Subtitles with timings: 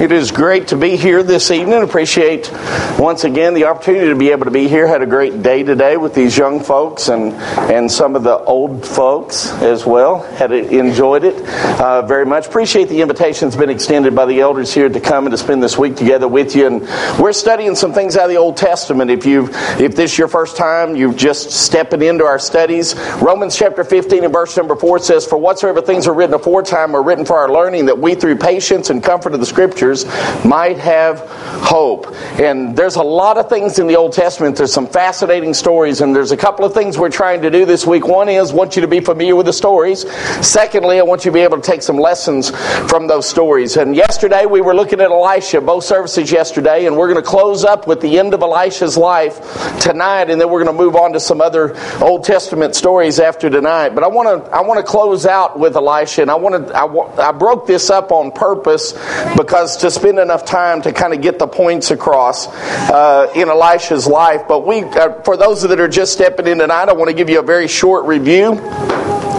[0.00, 1.82] It is great to be here this evening.
[1.82, 2.52] Appreciate
[3.00, 4.86] once again the opportunity to be able to be here.
[4.86, 7.32] Had a great day today with these young folks and
[7.68, 10.20] and some of the old folks as well.
[10.20, 11.34] Had enjoyed it
[11.80, 12.46] uh, very much.
[12.46, 15.64] Appreciate the invitation that's been extended by the elders here to come and to spend
[15.64, 16.68] this week together with you.
[16.68, 16.82] And
[17.20, 19.10] we're studying some things out of the Old Testament.
[19.10, 19.48] If you
[19.80, 22.94] if this is your first time, you're just stepping into our studies.
[23.20, 27.02] Romans chapter 15 and verse number four says, "For whatsoever things are written aforetime are
[27.02, 30.78] written for our learning, that we through patience and comfort of the Scriptures." Scriptures might
[30.78, 31.20] have
[31.62, 32.06] hope.
[32.38, 34.56] And there's a lot of things in the Old Testament.
[34.56, 37.86] There's some fascinating stories, and there's a couple of things we're trying to do this
[37.86, 38.06] week.
[38.06, 40.10] One is, want you to be familiar with the stories.
[40.46, 42.50] Secondly, I want you to be able to take some lessons
[42.88, 43.76] from those stories.
[43.76, 47.64] And yesterday we were looking at Elisha, both services yesterday, and we're going to close
[47.64, 49.38] up with the end of Elisha's life
[49.80, 53.50] tonight, and then we're going to move on to some other Old Testament stories after
[53.50, 53.90] tonight.
[53.90, 56.76] But I want to I want to close out with Elisha, and I want to
[56.76, 58.92] I, I broke this up on purpose
[59.36, 64.06] because to spend enough time to kind of get the points across uh, in Elisha's
[64.06, 64.42] life.
[64.48, 67.30] But we, uh, for those that are just stepping in tonight, I want to give
[67.30, 68.56] you a very short review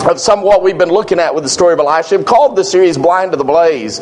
[0.07, 2.23] of some what we've been looking at with the story of Elisha.
[2.23, 3.99] Called the series Blind to the Blaze,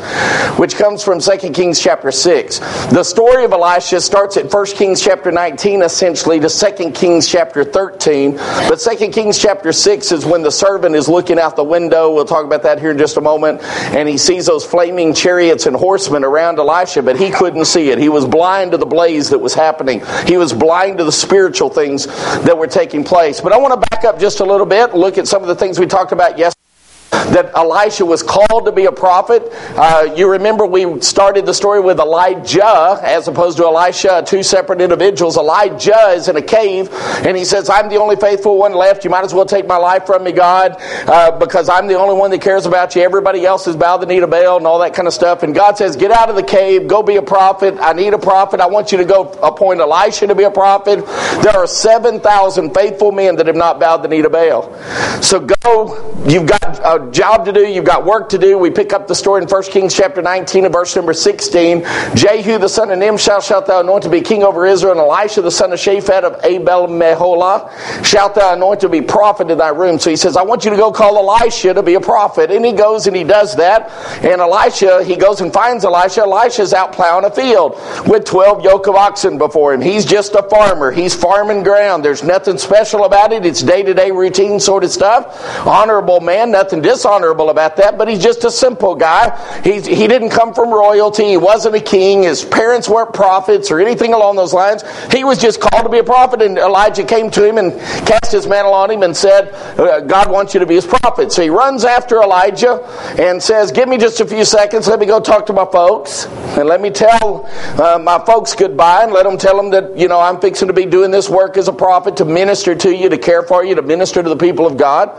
[0.58, 2.60] which comes from 2 Kings chapter 6.
[2.90, 7.64] The story of Elisha starts at 1 Kings chapter 19 essentially to 2 Kings chapter
[7.64, 8.38] 13.
[8.38, 12.14] But 2 Kings chapter 6 is when the servant is looking out the window.
[12.14, 13.62] We'll talk about that here in just a moment.
[13.64, 17.98] And he sees those flaming chariots and horsemen around Elisha, but he couldn't see it.
[17.98, 20.02] He was blind to the blaze that was happening.
[20.26, 23.42] He was blind to the spiritual things that were taking place.
[23.42, 25.56] But I want to back up just a little bit, look at some of the
[25.56, 26.67] things we talked about yesterday
[27.12, 29.44] that Elisha was called to be a prophet.
[29.76, 34.82] Uh, you remember we started the story with Elijah as opposed to Elisha, two separate
[34.82, 35.38] individuals.
[35.38, 36.90] Elijah is in a cave
[37.26, 39.04] and he says, I'm the only faithful one left.
[39.04, 42.16] You might as well take my life from me, God, uh, because I'm the only
[42.16, 43.02] one that cares about you.
[43.02, 45.44] Everybody else is bowed the knee to Baal and all that kind of stuff.
[45.44, 47.76] And God says, Get out of the cave, go be a prophet.
[47.80, 48.60] I need a prophet.
[48.60, 51.06] I want you to go appoint Elisha to be a prophet.
[51.44, 54.74] There are 7,000 faithful men that have not bowed the knee to Baal.
[55.22, 56.80] So go, you've got
[57.12, 58.58] job to do, you've got work to do.
[58.58, 61.84] We pick up the story in 1 Kings chapter 19 and verse number 16.
[62.16, 65.42] Jehu the son of Nimshi shalt thou anoint to be king over Israel, and Elisha
[65.42, 69.70] the son of Shaphat of Abel Meholah shalt thou anoint to be prophet in thy
[69.70, 70.00] room.
[70.00, 72.52] So he says, I want you to go call Elisha to be a prophet.
[72.52, 73.90] And he goes and he does that.
[74.24, 76.22] And Elisha, he goes and finds Elisha.
[76.22, 77.76] Elisha's out plowing a field
[78.08, 79.82] with 12 yoke of oxen before him.
[79.82, 80.92] He's just a farmer.
[80.92, 82.04] He's farming ground.
[82.04, 83.46] There's nothing special about it.
[83.46, 85.66] It's day to day routine sort of stuff.
[85.66, 89.36] Honorable man, nothing dishonorable about that, but he's just a simple guy.
[89.64, 91.26] He, he didn't come from royalty.
[91.26, 92.24] He wasn't a king.
[92.24, 94.84] His parents weren't prophets or anything along those lines.
[95.12, 97.74] He was just called to be a prophet, and Elijah came to him and
[98.08, 101.32] cast his mantle on him and said, uh, God wants you to be his prophet.
[101.32, 102.82] So he runs after Elijah
[103.20, 104.88] and says, Give me just a few seconds.
[104.88, 106.26] Let me go talk to my folks
[106.58, 107.46] and let me tell
[107.80, 110.74] uh, my folks goodbye and let them tell them that, you know, I'm fixing to
[110.74, 113.76] be doing this work as a prophet to minister to you, to care for you,
[113.76, 115.12] to minister to the people of God.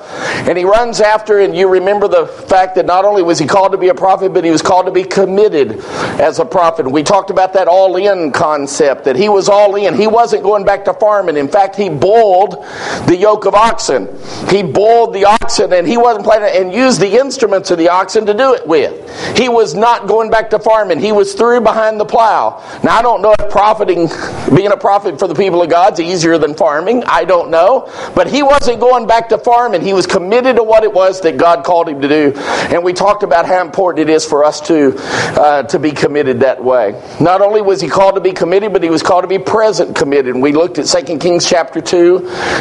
[0.49, 3.73] And he runs after, and you remember the fact that not only was he called
[3.73, 5.81] to be a prophet, but he was called to be committed
[6.21, 6.91] as a prophet.
[6.91, 9.95] We talked about that all in concept, that he was all in.
[9.95, 11.37] He wasn't going back to farming.
[11.37, 12.65] In fact, he boiled
[13.07, 14.09] the yoke of oxen.
[14.49, 18.27] He boiled the oxen and he wasn't planning and used the instruments of the oxen
[18.27, 19.37] to do it with.
[19.37, 21.01] He was not going back to farming.
[21.01, 22.63] He was through behind the plow.
[22.85, 24.09] Now, I don't know if profiting,
[24.55, 27.05] being a prophet for the people of God's easier than farming.
[27.05, 27.93] I don't know.
[28.15, 29.83] But he wasn't going back to farming.
[29.83, 32.33] He was committed to what it was that God called him to do.
[32.37, 36.41] And we talked about how important it is for us to, uh, to be committed
[36.41, 37.01] that way.
[37.21, 39.97] Not only was he called to be committed, but he was called to be present
[39.97, 40.35] committed.
[40.35, 42.19] And we looked at 2 Kings chapter 2,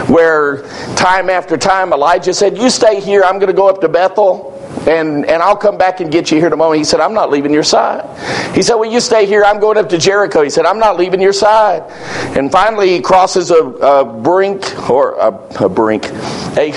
[0.08, 0.64] where
[0.96, 4.58] time after time Elijah said, You stay here, I'm going to go up to Bethel
[4.88, 6.80] and, and I'll come back and get you here in a moment.
[6.80, 8.06] He said, I'm not leaving your side.
[8.56, 9.44] He said, Well, you stay here.
[9.44, 10.42] I'm going up to Jericho.
[10.44, 11.84] He said, I'm not leaving your side.
[12.38, 16.06] And finally, he crosses a, a brink, or a, a brink,
[16.58, 16.72] a,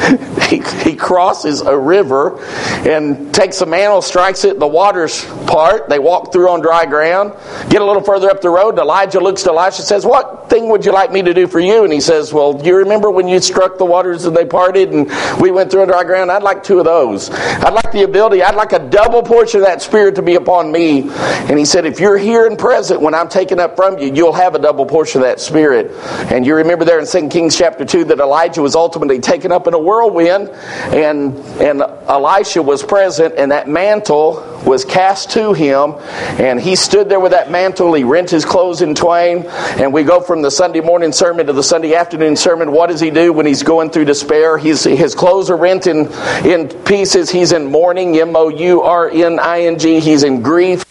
[0.48, 2.42] he, he crosses a river
[2.88, 5.88] and takes a mantle, strikes it, the waters part.
[5.88, 7.32] They walk through on dry ground.
[7.68, 10.68] Get a little further up the road, Elijah looks to Elisha and says, What thing
[10.68, 11.84] would you like me to do for you?
[11.84, 14.92] And he says, Well, do you remember when you struck the waters and they parted
[14.92, 15.10] and
[15.40, 16.30] we went through on dry ground?
[16.30, 17.30] I'd like two of those.
[17.30, 20.72] I'd like the ability, I'd like a double portion of that Spirit to be upon
[20.72, 21.10] me.
[21.10, 24.32] And he said, If you're here and present when I'm taken up from you, you'll
[24.32, 25.90] have a double portion of that Spirit.
[26.32, 29.66] And you remember there in 2 Kings chapter 2 that Elijah was ultimately taken up
[29.66, 30.48] in a whirlwind,
[30.94, 34.34] and, and Elisha was present, and that mantle
[34.64, 35.94] was cast to him,
[36.38, 37.92] and he stood there with that mantle.
[37.94, 41.52] He rent his clothes in twain, and we go from the Sunday morning sermon to
[41.52, 42.70] the Sunday afternoon sermon.
[42.70, 44.58] What does he do when he's going through despair?
[44.58, 46.06] He's, his clothes are rent in,
[46.44, 47.28] in pieces.
[47.28, 49.98] He's in mourning, M O U R N I N G.
[49.98, 50.84] He's in grief.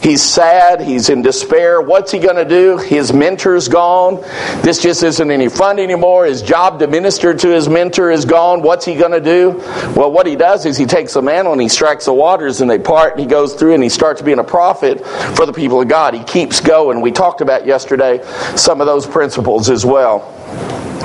[0.00, 0.82] He's sad.
[0.82, 1.80] He's in despair.
[1.80, 2.76] What's he going to do?
[2.76, 4.20] His mentor's gone.
[4.62, 6.26] This just isn't any fun anymore.
[6.26, 8.62] His job to minister to his mentor is gone.
[8.62, 9.52] What's he going to do?
[9.96, 12.70] Well, what he does is he takes a mantle and he strikes the waters and
[12.70, 15.04] they part and he goes through and he starts being a prophet
[15.34, 16.14] for the people of God.
[16.14, 17.00] He keeps going.
[17.00, 18.22] We talked about yesterday
[18.54, 20.32] some of those principles as well.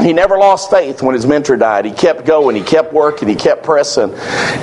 [0.02, 1.86] He never lost faith when his mentor died.
[1.86, 4.12] He kept going, he kept working, he kept pressing.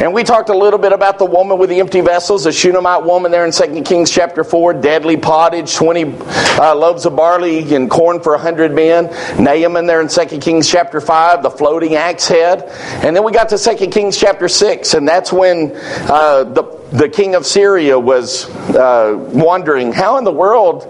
[0.02, 3.04] And we talked a little bit about the woman with the empty vessels, the Shunammite
[3.04, 6.12] woman there in 2 Kings chapter 4, deadly pottage, 20
[6.58, 9.04] uh, loaves of barley and corn for 100 men.
[9.40, 12.64] Naaman there in 2 Kings chapter 5, the floating axe head.
[13.04, 15.70] And then we got to 2 Kings chapter 6, and that's when
[16.10, 20.86] uh, the the king of Syria was uh, wondering, how in the world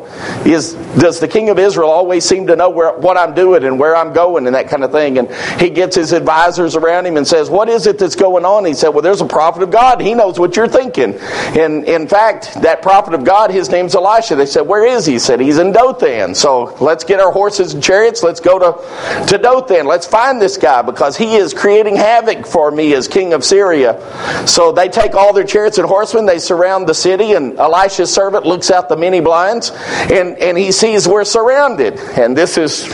[0.47, 3.79] is does the king of Israel always seem to know where, what I'm doing and
[3.79, 5.19] where I'm going and that kind of thing?
[5.19, 5.31] And
[5.61, 8.75] he gets his advisors around him and says, "What is it that's going on?" He
[8.75, 10.01] said, "Well, there's a prophet of God.
[10.01, 11.15] He knows what you're thinking."
[11.59, 14.37] And in fact, that prophet of God, his name's Elisha.
[14.37, 17.75] They said, "Where is he?" He said, "He's in Dothan." So let's get our horses
[17.75, 18.23] and chariots.
[18.23, 19.87] Let's go to to Dothan.
[19.87, 24.01] Let's find this guy because he is creating havoc for me as king of Syria.
[24.47, 28.47] So they take all their chariots and horsemen, they surround the city, and Elisha's servant
[28.47, 31.99] looks out the many blinds, and, and he sees we're surrounded.
[31.99, 32.87] And this is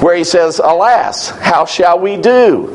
[0.00, 2.66] where he says, Alas, how shall we do?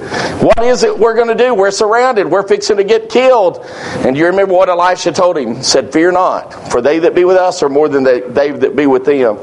[0.41, 1.53] What is it we're going to do?
[1.53, 2.27] We're surrounded.
[2.27, 3.59] We're fixing to get killed.
[4.05, 5.55] And you remember what Elisha told him?
[5.55, 8.51] He said, Fear not, for they that be with us are more than they, they
[8.51, 9.37] that be with them.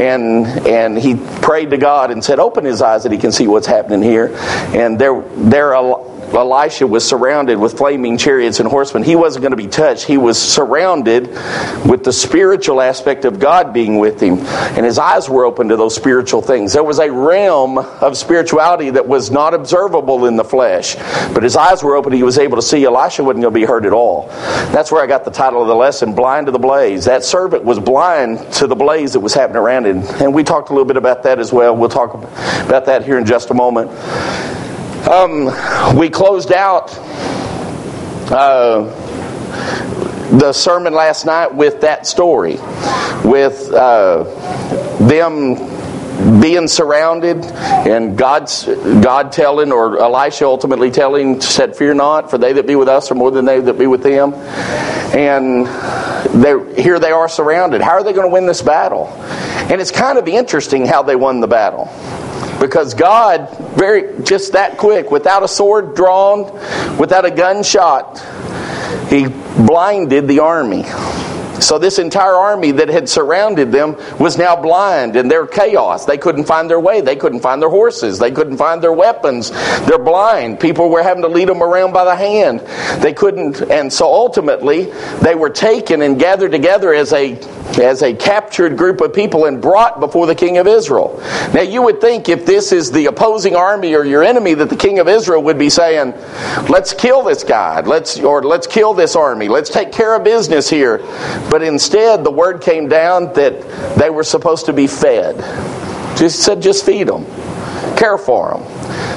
[0.00, 3.46] And, and he prayed to God and said, Open his eyes that he can see
[3.46, 4.34] what's happening here.
[4.74, 5.74] And there, there
[6.40, 9.02] Elisha was surrounded with flaming chariots and horsemen.
[9.02, 10.04] He wasn't going to be touched.
[10.04, 11.28] He was surrounded
[11.86, 14.38] with the spiritual aspect of God being with him.
[14.40, 16.72] And his eyes were open to those spiritual things.
[16.72, 20.96] There was a realm of spirituality that was not observable in the flesh.
[21.32, 22.12] But his eyes were open.
[22.12, 24.28] He was able to see Elisha wasn't going to be hurt at all.
[24.72, 27.04] That's where I got the title of the lesson, Blind to the Blaze.
[27.04, 29.98] That servant was blind to the blaze that was happening around him.
[30.20, 31.76] And we talked a little bit about that as well.
[31.76, 33.90] We'll talk about that here in just a moment.
[35.06, 35.50] Um,
[35.98, 36.90] we closed out
[38.32, 38.84] uh,
[40.38, 42.54] the sermon last night with that story,
[43.22, 44.24] with uh,
[45.06, 45.56] them
[46.40, 52.54] being surrounded and God's God telling or Elisha ultimately telling said fear not for they
[52.54, 54.32] that be with us are more than they that be with them.
[55.12, 55.66] And
[56.42, 57.82] they here they are surrounded.
[57.82, 59.08] How are they going to win this battle?
[59.68, 61.90] And it's kind of interesting how they won the battle
[62.60, 66.44] because God, very just that quick, without a sword drawn,
[66.98, 68.18] without a gunshot,
[69.08, 70.84] He blinded the army.
[71.64, 76.04] So this entire army that had surrounded them was now blind and they're chaos.
[76.04, 77.00] They couldn't find their way.
[77.00, 78.18] They couldn't find their horses.
[78.18, 79.50] They couldn't find their weapons.
[79.86, 80.60] They're blind.
[80.60, 82.60] People were having to lead them around by the hand.
[83.02, 87.38] They couldn't, and so ultimately they were taken and gathered together as a
[87.80, 91.20] as a captured group of people and brought before the king of Israel.
[91.52, 94.76] Now you would think if this is the opposing army or your enemy that the
[94.76, 96.14] king of Israel would be saying,
[96.68, 97.80] "Let's kill this guy.
[97.80, 99.48] Let's or let's kill this army.
[99.48, 101.00] Let's take care of business here."
[101.54, 105.36] But instead, the word came down that they were supposed to be fed.
[106.18, 107.24] Just said, just feed them,
[107.96, 108.73] care for them.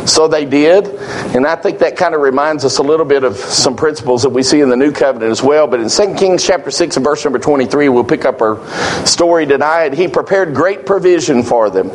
[0.08, 0.88] So they did.
[1.36, 4.30] And I think that kind of reminds us a little bit of some principles that
[4.30, 5.68] we see in the New Covenant as well.
[5.68, 8.66] But in 2 Kings chapter 6 and verse number 23, we'll pick up our
[9.06, 9.94] story tonight.
[9.94, 11.90] He prepared great provision for them.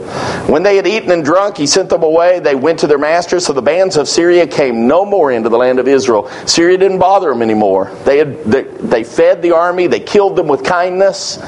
[0.49, 2.41] When they had eaten and drunk, he sent them away.
[2.41, 3.47] They went to their masters.
[3.47, 6.29] So the bands of Syria came no more into the land of Israel.
[6.47, 7.95] Syria didn't bother them anymore.
[8.05, 9.87] They, had, they, they fed the army.
[9.87, 11.39] They killed them with kindness.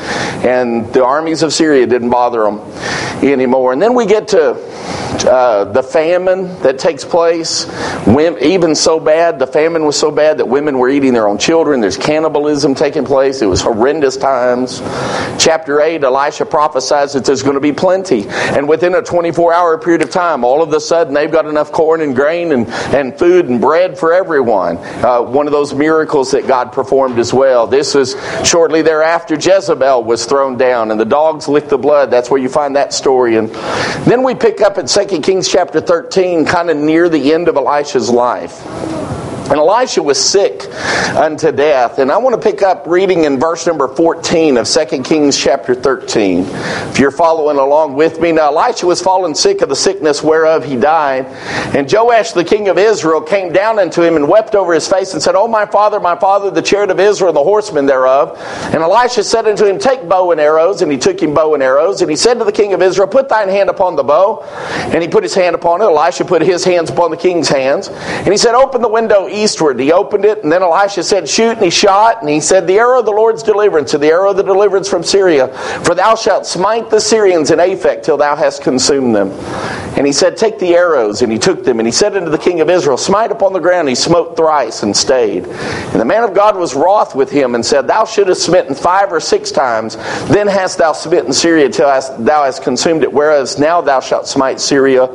[0.45, 2.61] And the armies of Syria didn't bother them
[3.23, 3.73] anymore.
[3.73, 4.54] And then we get to
[5.26, 6.13] uh, the famine
[6.62, 7.66] that takes place.
[8.06, 11.80] even so bad, the famine was so bad that women were eating their own children.
[11.80, 13.42] There's cannibalism taking place.
[13.42, 14.80] It was horrendous times.
[15.38, 18.26] Chapter 8, Elisha prophesies that there's going to be plenty.
[18.28, 21.73] And within a 24 hour period of time, all of a sudden, they've got enough
[21.73, 24.78] corn and grain and, and food and bread for everyone.
[24.78, 27.66] Uh, one of those miracles that God performed as well.
[27.66, 32.11] This is shortly thereafter, Jezebel was thrown down and the dogs licked the blood.
[32.11, 33.37] That's where you find that story.
[33.37, 33.49] And
[34.04, 36.04] then we pick up in 2 Kings chapter 13,
[36.45, 38.94] kind of near the end of Elisha's life.
[39.45, 40.65] And Elisha was sick
[41.15, 41.99] unto death.
[41.99, 45.75] And I want to pick up reading in verse number 14 of 2 Kings chapter
[45.75, 46.47] 13.
[46.49, 48.33] If you're following along with me.
[48.33, 51.27] Now, Elisha was fallen sick of the sickness whereof he died.
[51.75, 55.13] And Joash, the king of Israel, came down unto him and wept over his face
[55.13, 58.39] and said, Oh, my father, my father, the chariot of Israel, and the horsemen thereof.
[58.73, 60.83] And Elisha said unto him, Take bow and arrows.
[60.83, 62.01] And he took him bow and arrows.
[62.01, 64.43] And he said to the king of Israel, Put thine hand upon the bow.
[64.93, 65.85] And he put his hand upon it.
[65.85, 67.89] Elisha put his hands upon the king's hands.
[67.89, 69.79] And he said, Open the window eastward.
[69.79, 72.79] He opened it, and then Elisha said, Shoot, and he shot, and he said, The
[72.79, 75.49] arrow of the Lord's deliverance, and the arrow of the deliverance from Syria.
[75.85, 79.31] For thou shalt smite the Syrians in Aphek till thou hast consumed them.
[79.97, 82.38] And he said, Take the arrows, and he took them, and he said unto the
[82.38, 83.88] king of Israel, Smite upon the ground.
[83.88, 85.47] He smote thrice and stayed.
[85.47, 89.12] And the man of God was wroth with him, and said, Thou shouldst smitten five
[89.12, 93.81] or six times, then hast thou smitten Syria till thou hast consumed it, whereas now
[93.81, 95.07] thou shalt smite Syria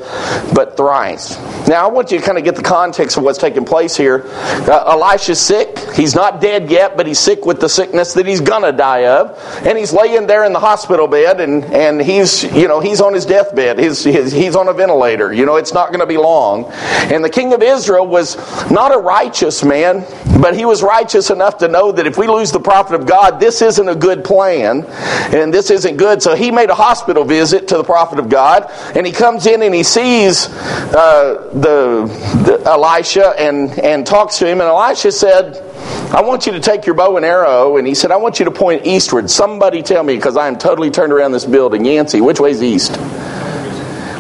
[0.53, 1.38] but thrice.
[1.67, 4.08] Now, I want you to kind of get the context of what's taking place here.
[4.17, 5.77] Uh, Elisha's sick.
[5.93, 9.05] He's not dead yet, but he's sick with the sickness that he's going to die
[9.05, 9.37] of.
[9.65, 13.13] And he's laying there in the hospital bed, and, and he's, you know, he's on
[13.13, 13.77] his deathbed.
[13.77, 15.33] His, his, he's on a ventilator.
[15.33, 16.65] You know, it's not going to be long.
[17.11, 18.35] And the king of Israel was
[18.71, 20.05] not a righteous man,
[20.41, 23.39] but he was righteous enough to know that if we lose the prophet of God,
[23.39, 24.85] this isn't a good plan,
[25.33, 26.21] and this isn't good.
[26.21, 29.61] So he made a hospital visit to the prophet of God, and he comes in
[29.61, 32.07] and he sees uh, the,
[32.45, 34.61] the Elisha and, and talks to him.
[34.61, 35.57] And Elisha said,
[36.13, 37.77] I want you to take your bow and arrow.
[37.77, 39.29] And he said, I want you to point eastward.
[39.29, 41.85] Somebody tell me, because I am totally turned around this building.
[41.85, 42.97] Yancey, which way's east?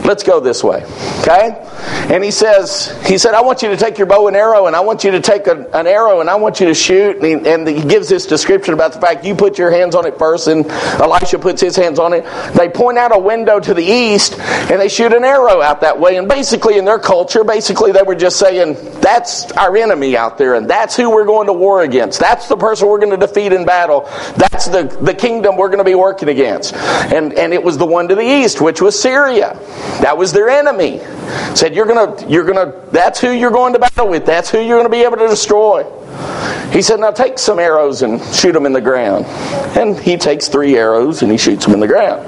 [0.09, 0.83] Let's go this way.
[1.21, 1.63] Okay?
[2.09, 4.75] And he says, he said, I want you to take your bow and arrow, and
[4.75, 7.17] I want you to take a, an arrow, and I want you to shoot.
[7.17, 10.07] And he, and he, gives this description about the fact you put your hands on
[10.07, 12.23] it first, and Elisha puts his hands on it.
[12.55, 15.99] They point out a window to the east, and they shoot an arrow out that
[15.99, 16.17] way.
[16.17, 20.55] And basically, in their culture, basically they were just saying, that's our enemy out there,
[20.55, 22.19] and that's who we're going to war against.
[22.19, 24.09] That's the person we're going to defeat in battle.
[24.37, 26.73] That's the, the kingdom we're going to be working against.
[26.73, 29.55] And, and it was the one to the east, which was Syria.
[30.01, 30.99] That was their enemy.
[31.55, 34.25] Said, you're gonna, you're gonna, that's who you're going to battle with.
[34.25, 35.83] That's who you're going to be able to destroy.
[36.71, 39.25] He said, Now take some arrows and shoot them in the ground.
[39.75, 42.23] And he takes three arrows and he shoots them in the ground.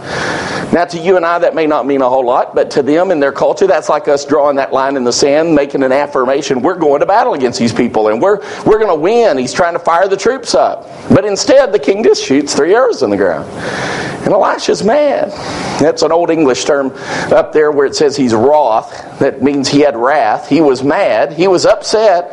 [0.74, 3.12] Now, to you and I, that may not mean a whole lot, but to them
[3.12, 6.62] in their culture, that's like us drawing that line in the sand, making an affirmation.
[6.62, 9.38] We're going to battle against these people and we're, we're going to win.
[9.38, 10.88] He's trying to fire the troops up.
[11.10, 13.50] But instead, the king just shoots three arrows in the ground.
[14.24, 15.32] And Elisha's mad.
[15.80, 16.92] That's an old English term
[17.32, 19.20] up there where it says he's wroth.
[19.20, 20.48] That means he had wrath.
[20.48, 21.34] He was mad.
[21.34, 22.32] He was upset.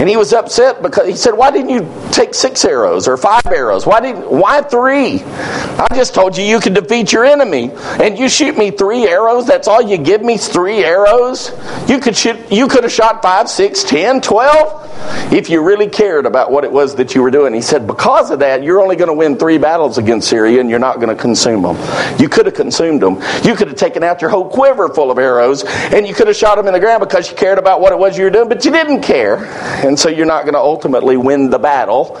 [0.00, 3.46] And he was upset because he said, Why didn't you take six arrows or five
[3.46, 3.86] arrows?
[3.86, 5.22] Why didn't why three?
[5.22, 7.70] I just told you you could defeat your enemy.
[7.74, 11.52] And you shoot me three arrows, that's all you give me three arrows?
[11.88, 14.84] You could shoot you could have shot five, six, ten, twelve
[15.32, 17.52] if you really cared about what it was that you were doing.
[17.52, 20.70] He said, Because of that, you're only going to win three battles against Syria and
[20.70, 21.76] you're not going to consume them.
[22.20, 23.14] You could have consumed them.
[23.42, 26.36] You could have taken out your whole quiver full of arrows and you could have
[26.36, 28.48] shot them in the ground because you cared about what it was you were doing,
[28.48, 29.44] but you didn't care.
[29.84, 32.16] And so you're not going to ultimately win the battle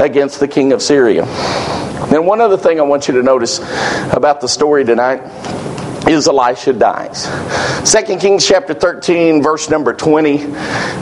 [0.00, 1.26] against the king of Syria.
[1.26, 3.58] And one other thing I want you to notice
[4.12, 5.20] about the story tonight
[6.06, 7.26] is Elisha dies.
[7.90, 10.44] 2 Kings chapter 13, verse number 20.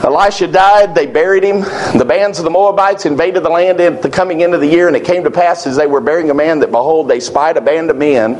[0.03, 1.61] Elisha died, they buried him.
[1.97, 4.87] The bands of the Moabites invaded the land at the coming end of the year,
[4.87, 7.57] and it came to pass as they were burying a man that behold, they spied
[7.57, 8.37] a band of men.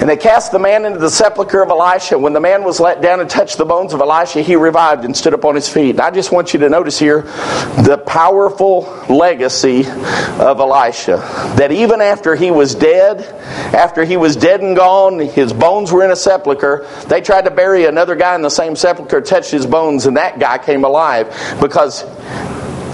[0.00, 2.18] And they cast the man into the sepulchre of Elisha.
[2.18, 5.16] When the man was let down and touched the bones of Elisha, he revived and
[5.16, 5.90] stood up on his feet.
[5.90, 11.16] And I just want you to notice here the powerful legacy of Elisha.
[11.56, 13.22] That even after he was dead,
[13.74, 16.86] after he was dead and gone, his bones bones were in a sepulcher.
[17.08, 20.38] They tried to bury another guy in the same sepulcher, touched his bones, and that
[20.38, 21.28] guy came alive
[21.60, 22.02] because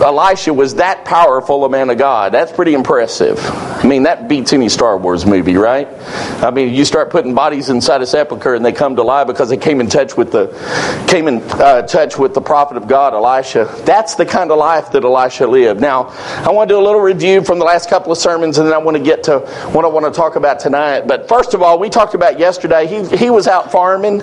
[0.00, 2.32] Elisha was that powerful a man of God.
[2.32, 3.38] That's pretty impressive.
[3.83, 5.89] I mean, that beats any Star Wars movie, right?
[6.43, 9.49] I mean, you start putting bodies inside a sepulcher and they come to life because
[9.49, 10.49] they came in touch with the
[11.09, 13.75] came in uh, touch with the prophet of God, Elisha.
[13.87, 15.81] That's the kind of life that Elisha lived.
[15.81, 16.09] Now,
[16.45, 18.75] I want to do a little review from the last couple of sermons, and then
[18.75, 19.39] I want to get to
[19.73, 21.07] what I want to talk about tonight.
[21.07, 22.87] But first of all, we talked about yesterday.
[22.87, 24.23] He he was out farming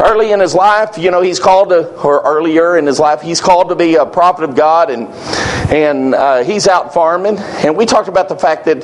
[0.00, 0.96] early in his life.
[0.96, 4.06] You know, he's called to, or earlier in his life, he's called to be a
[4.06, 5.08] prophet of God and
[5.70, 7.38] and uh, he's out farming.
[7.38, 8.75] And we talked about the fact that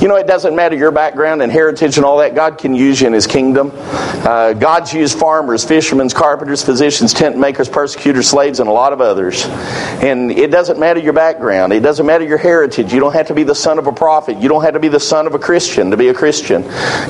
[0.00, 2.34] you know it doesn't matter your background and heritage and all that.
[2.34, 3.72] God can use you in His kingdom.
[3.74, 9.00] Uh, God's used farmers, fishermen, carpenters, physicians, tent makers, persecutors, slaves, and a lot of
[9.00, 9.46] others.
[9.46, 11.72] And it doesn't matter your background.
[11.72, 12.92] It doesn't matter your heritage.
[12.92, 14.40] You don't have to be the son of a prophet.
[14.40, 16.62] You don't have to be the son of a Christian to be a Christian.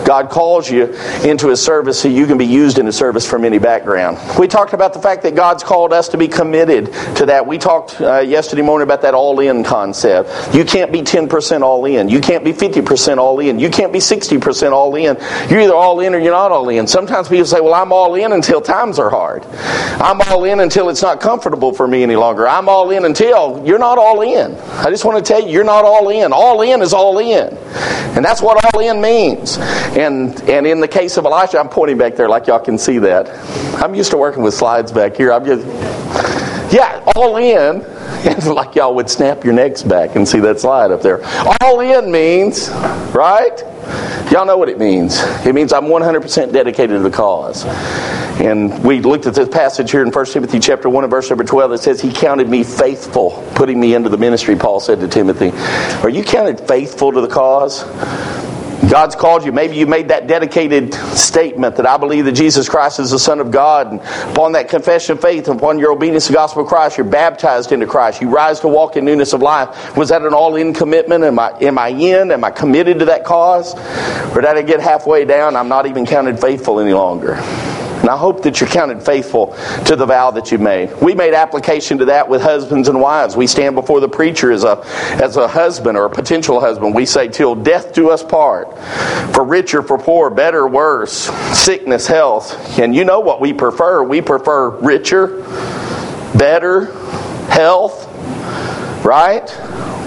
[0.04, 0.87] God calls you
[1.25, 4.18] into His service so you can be used in His service from any background.
[4.38, 7.47] We talked about the fact that God's called us to be committed to that.
[7.47, 10.54] We talked uh, yesterday morning about that all in concept.
[10.54, 12.09] You can't be 10% all in.
[12.09, 13.58] You can't be 50% all in.
[13.58, 15.16] You can't be 60% all in.
[15.50, 16.87] You're either all in or you're not all in.
[16.87, 19.44] Sometimes people say, Well, I'm all in until times are hard.
[20.00, 22.46] I'm all in until it's not comfortable for me any longer.
[22.46, 24.54] I'm all in until you're not all in.
[24.54, 26.32] I just want to tell you, you're not all in.
[26.32, 27.56] All in is all in.
[28.14, 29.58] And that's what all in means.
[29.58, 32.99] And, and in the case of Elisha, I'm pointing back there like y'all can see
[32.99, 33.28] that.
[33.82, 35.32] I'm used to working with slides back here.
[35.32, 35.66] I'm just
[36.72, 37.84] Yeah, all in.
[38.22, 41.24] It's like y'all would snap your necks back and see that slide up there.
[41.60, 42.70] All in means,
[43.14, 43.62] right?
[44.30, 45.20] Y'all know what it means.
[45.44, 47.64] It means I'm 100% dedicated to the cause.
[48.40, 51.44] And we looked at this passage here in 1 Timothy chapter 1 and verse number
[51.44, 55.08] 12 that says, He counted me faithful, putting me into the ministry, Paul said to
[55.08, 55.50] Timothy.
[56.02, 57.84] Are you counted faithful to the cause?
[58.88, 59.52] God's called you.
[59.52, 63.38] Maybe you made that dedicated statement that I believe that Jesus Christ is the Son
[63.38, 63.92] of God.
[63.92, 64.00] And
[64.32, 67.72] upon that confession of faith, upon your obedience to the gospel of Christ, you're baptized
[67.72, 68.20] into Christ.
[68.20, 69.96] You rise to walk in newness of life.
[69.96, 71.25] Was that an all in commitment?
[71.25, 72.32] Am I, am I in?
[72.32, 73.75] Am I committed to that cause?
[74.34, 75.56] Or did I get halfway down?
[75.56, 77.37] I'm not even counted faithful any longer.
[78.00, 79.54] And I hope that you're counted faithful
[79.85, 80.90] to the vow that you made.
[81.02, 83.37] We made application to that with husbands and wives.
[83.37, 84.83] We stand before the preacher as a,
[85.23, 86.95] as a husband or a potential husband.
[86.95, 88.76] We say, till death do us part.
[89.35, 91.12] For richer, for poor, better, worse,
[91.59, 92.78] sickness, health.
[92.78, 94.02] And you know what we prefer.
[94.02, 95.42] We prefer richer,
[96.37, 96.87] better,
[97.50, 98.07] health,
[99.04, 99.47] right?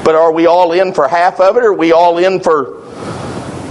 [0.03, 2.83] But are we all in for half of it or are we all in for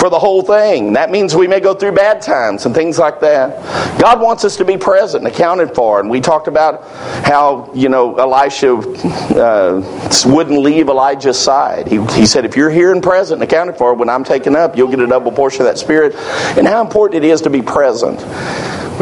[0.02, 0.94] for the whole thing.
[0.94, 3.62] That means we may go through bad times and things like that.
[4.02, 6.00] God wants us to be present and accounted for.
[6.00, 6.82] And we talked about
[7.24, 9.80] how, you know, Elisha uh,
[10.26, 11.86] wouldn't leave Elijah's side.
[11.86, 14.76] He, he said, if you're here and present and accounted for, when I'm taken up,
[14.76, 16.16] you'll get a double portion of that spirit.
[16.58, 18.18] And how important it is to be present.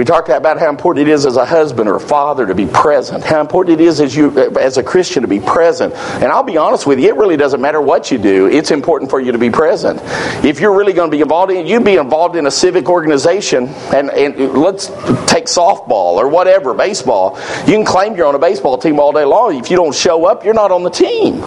[0.00, 2.64] We talked about how important it is as a husband or a father to be
[2.64, 3.23] present.
[3.23, 5.92] How important it is as you as a Christian to be present.
[5.92, 8.47] And I'll be honest with you, it really doesn't matter what you do.
[8.47, 10.00] It's important for you to be present.
[10.42, 13.69] If you're really going to be involved in you'd be involved in a civic organization
[13.95, 14.87] and, and let's
[15.30, 17.38] take softball or whatever, baseball.
[17.66, 19.54] You can claim you're on a baseball team all day long.
[19.54, 21.42] If you don't show up, you're not on the team.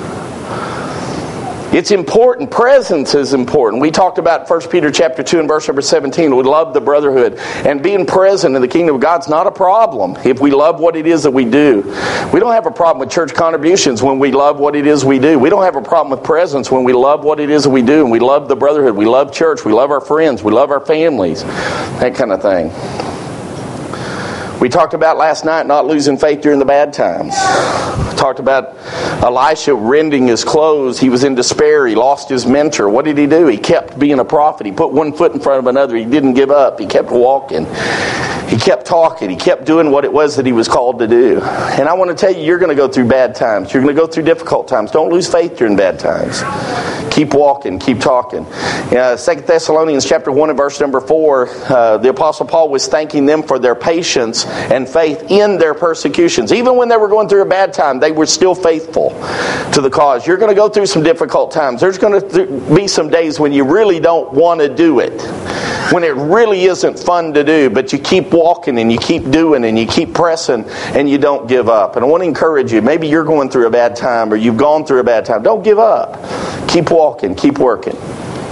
[1.73, 2.51] It's important.
[2.51, 3.81] Presence is important.
[3.81, 6.35] We talked about 1 Peter chapter 2 and verse number 17.
[6.35, 7.39] We love the brotherhood.
[7.65, 10.95] And being present in the kingdom of God's not a problem if we love what
[10.95, 11.81] it is that we do.
[12.31, 15.17] We don't have a problem with church contributions when we love what it is we
[15.17, 15.39] do.
[15.39, 17.81] We don't have a problem with presence when we love what it is that we
[17.81, 18.95] do and we love the brotherhood.
[18.95, 19.65] We love church.
[19.65, 20.43] We love our friends.
[20.43, 21.43] We love our families.
[21.43, 23.12] That kind of thing.
[24.63, 27.35] We talked about last night not losing faith during the bad times.
[28.09, 28.77] We talked about
[29.21, 30.97] Elisha rending his clothes.
[30.97, 31.85] He was in despair.
[31.85, 32.87] He lost his mentor.
[32.87, 33.47] What did he do?
[33.47, 34.65] He kept being a prophet.
[34.65, 35.97] He put one foot in front of another.
[35.97, 36.79] He didn't give up.
[36.79, 37.65] He kept walking.
[38.47, 39.29] He kept talking.
[39.29, 41.41] He kept doing what it was that he was called to do.
[41.41, 43.73] And I want to tell you, you're going to go through bad times.
[43.73, 44.91] You're going to go through difficult times.
[44.91, 46.41] Don't lose faith during bad times.
[47.13, 47.77] Keep walking.
[47.77, 48.43] Keep talking.
[48.43, 53.27] Uh, 2 Thessalonians chapter 1 and verse number 4, uh, the Apostle Paul was thanking
[53.27, 56.51] them for their patience and faith in their persecutions.
[56.51, 59.11] Even when they were going through a bad time, they were still faithful
[59.73, 60.25] to the cause.
[60.25, 61.81] You're going to go through some difficult times.
[61.81, 65.13] There's going to be some days when you really don't want to do it,
[65.91, 69.65] when it really isn't fun to do, but you keep walking and you keep doing
[69.65, 70.65] and you keep pressing
[70.95, 71.95] and you don't give up.
[71.95, 74.57] And I want to encourage you maybe you're going through a bad time or you've
[74.57, 75.43] gone through a bad time.
[75.43, 76.19] Don't give up.
[76.69, 77.97] Keep walking, keep working.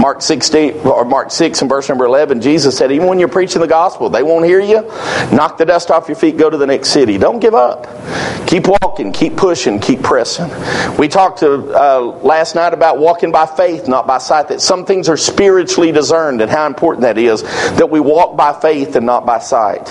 [0.01, 3.61] Mark 16 or Mark 6 and verse number 11, Jesus said, even when you're preaching
[3.61, 4.81] the gospel, they won't hear you.
[5.31, 7.19] Knock the dust off your feet, go to the next city.
[7.19, 7.85] Don't give up.
[8.47, 10.49] Keep walking, keep pushing, keep pressing.
[10.97, 14.47] We talked to, uh, last night about walking by faith, not by sight.
[14.49, 17.43] That some things are spiritually discerned, and how important that is.
[17.43, 19.85] That we walk by faith and not by sight.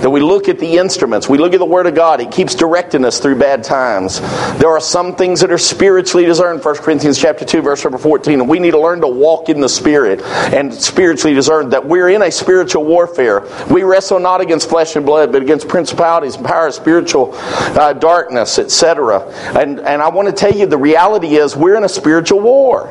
[0.00, 2.20] That we look at the instruments, we look at the Word of God.
[2.20, 4.20] It keeps directing us through bad times.
[4.58, 6.64] There are some things that are spiritually discerned.
[6.64, 9.48] 1 Corinthians chapter 2, verse number 14, and we need to learn to walk walk
[9.48, 10.22] in the Spirit
[10.54, 13.42] and spiritually discern that we're in a spiritual warfare.
[13.68, 18.60] We wrestle not against flesh and blood, but against principalities and powers, spiritual uh, darkness,
[18.60, 19.26] etc.
[19.58, 22.90] And, and I want to tell you the reality is we're in a spiritual war.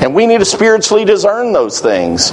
[0.00, 2.30] And we need to spiritually discern those things.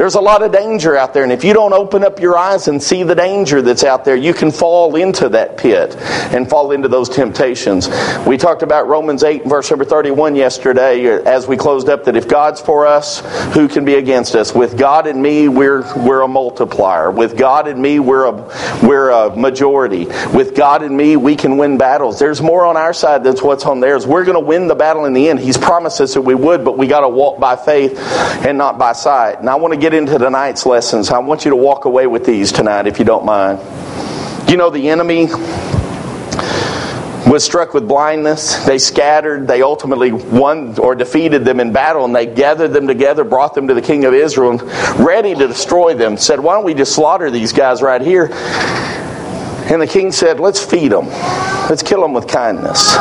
[0.00, 2.68] There's a lot of danger out there, and if you don't open up your eyes
[2.68, 5.94] and see the danger that's out there, you can fall into that pit
[6.34, 7.86] and fall into those temptations.
[8.26, 12.26] We talked about Romans 8, verse number 31 yesterday as we closed up that if
[12.26, 13.20] God's for us,
[13.52, 14.54] who can be against us?
[14.54, 17.10] With God and me, we're, we're a multiplier.
[17.10, 18.32] With God and me, we're a,
[18.82, 20.06] we're a majority.
[20.32, 22.18] With God and me, we can win battles.
[22.18, 24.06] There's more on our side than what's on theirs.
[24.06, 25.40] We're going to win the battle in the end.
[25.40, 28.78] He's promised us that we would, but we got to walk by faith and not
[28.78, 29.40] by sight.
[29.40, 31.10] And I want to get into tonight's lessons.
[31.10, 33.58] I want you to walk away with these tonight, if you don't mind.
[34.48, 35.26] You know, the enemy
[37.28, 38.64] was struck with blindness.
[38.64, 39.48] They scattered.
[39.48, 43.66] They ultimately won or defeated them in battle, and they gathered them together, brought them
[43.66, 44.58] to the king of Israel,
[44.96, 46.16] ready to destroy them.
[46.16, 48.30] Said, Why don't we just slaughter these guys right here?
[48.32, 51.06] And the king said, Let's feed them.
[51.68, 52.94] Let's kill them with kindness.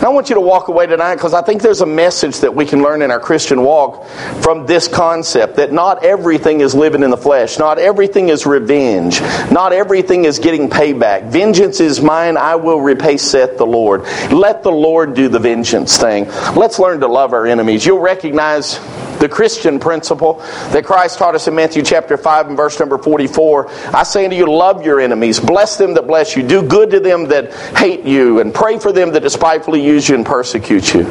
[0.00, 2.54] And I want you to walk away tonight because I think there's a message that
[2.54, 4.06] we can learn in our Christian walk
[4.42, 9.20] from this concept that not everything is living in the flesh, not everything is revenge,
[9.52, 11.28] not everything is getting payback.
[11.28, 14.04] Vengeance is mine, I will repay, saith the Lord.
[14.32, 16.24] Let the Lord do the vengeance thing.
[16.56, 17.84] Let's learn to love our enemies.
[17.84, 18.80] You'll recognize
[19.20, 20.38] the Christian principle
[20.72, 23.70] that Christ taught us in Matthew chapter 5 and verse number 44.
[23.94, 27.00] I say unto you, love your enemies, bless them that bless you, do good to
[27.00, 31.04] them that hate you, and pray for them that despitefully use you and persecute you.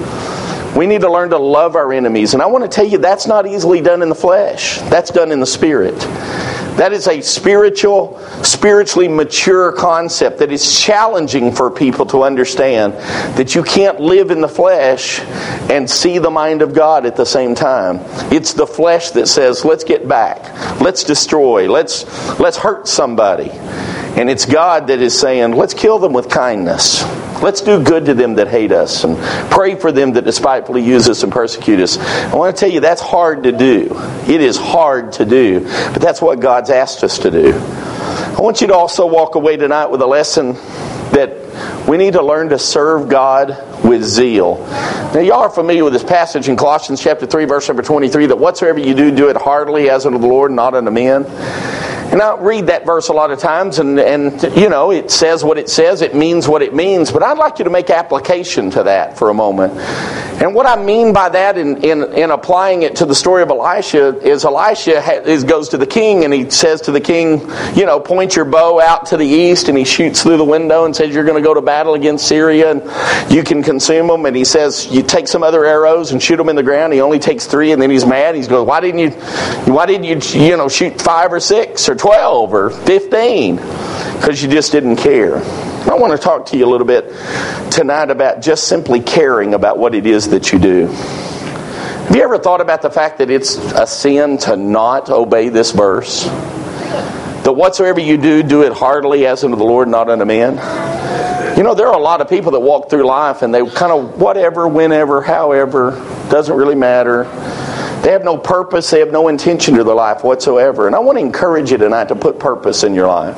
[0.75, 2.33] We need to learn to love our enemies.
[2.33, 5.31] And I want to tell you, that's not easily done in the flesh, that's done
[5.31, 5.95] in the spirit.
[6.79, 12.93] That is a spiritual, spiritually mature concept that is challenging for people to understand
[13.37, 15.19] that you can't live in the flesh
[15.69, 17.99] and see the mind of God at the same time.
[18.31, 22.05] It's the flesh that says, let's get back, let's destroy, let's,
[22.39, 23.51] let's hurt somebody.
[24.17, 27.03] And it's God that is saying, let's kill them with kindness.
[27.41, 29.17] Let's do good to them that hate us and
[29.49, 31.97] pray for them that despitefully use us and persecute us.
[31.97, 33.87] I want to tell you that's hard to do.
[34.27, 37.53] It is hard to do, but that's what God's asked us to do.
[37.53, 40.53] I want you to also walk away tonight with a lesson
[41.11, 44.57] that we need to learn to serve God with zeal.
[45.13, 48.37] Now, y'all are familiar with this passage in Colossians chapter 3, verse number 23 that
[48.37, 51.23] whatsoever you do, do it heartily as unto the Lord, not unto men.
[52.11, 55.43] And I read that verse a lot of times, and, and you know, it says
[55.43, 58.71] what it says, it means what it means, but I'd like you to make application
[58.71, 59.77] to that for a moment.
[60.41, 63.49] And what I mean by that in, in, in applying it to the story of
[63.49, 67.41] Elisha is Elisha ha, is, goes to the king and he says to the king,
[67.75, 70.85] you know, point your bow out to the east, and he shoots through the window
[70.85, 74.25] and says, You're going to go to battle against Syria and you can consume them.
[74.25, 76.93] And he says, You take some other arrows and shoot them in the ground.
[76.93, 78.35] He only takes three, and then he's mad.
[78.35, 79.09] He's going, Why didn't you,
[79.71, 84.49] why didn't you, you know, shoot five or six or 12 or 15 because you
[84.49, 85.37] just didn't care.
[85.37, 87.13] I want to talk to you a little bit
[87.71, 90.87] tonight about just simply caring about what it is that you do.
[90.87, 95.71] Have you ever thought about the fact that it's a sin to not obey this
[95.71, 96.23] verse?
[96.23, 100.55] That whatsoever you do, do it heartily as unto the Lord, not unto men?
[101.57, 103.91] You know, there are a lot of people that walk through life and they kind
[103.91, 105.91] of whatever, whenever, however,
[106.29, 107.25] doesn't really matter.
[108.01, 110.87] They have no purpose, they have no intention to their life whatsoever.
[110.87, 113.35] And I want to encourage you tonight to put purpose in your life.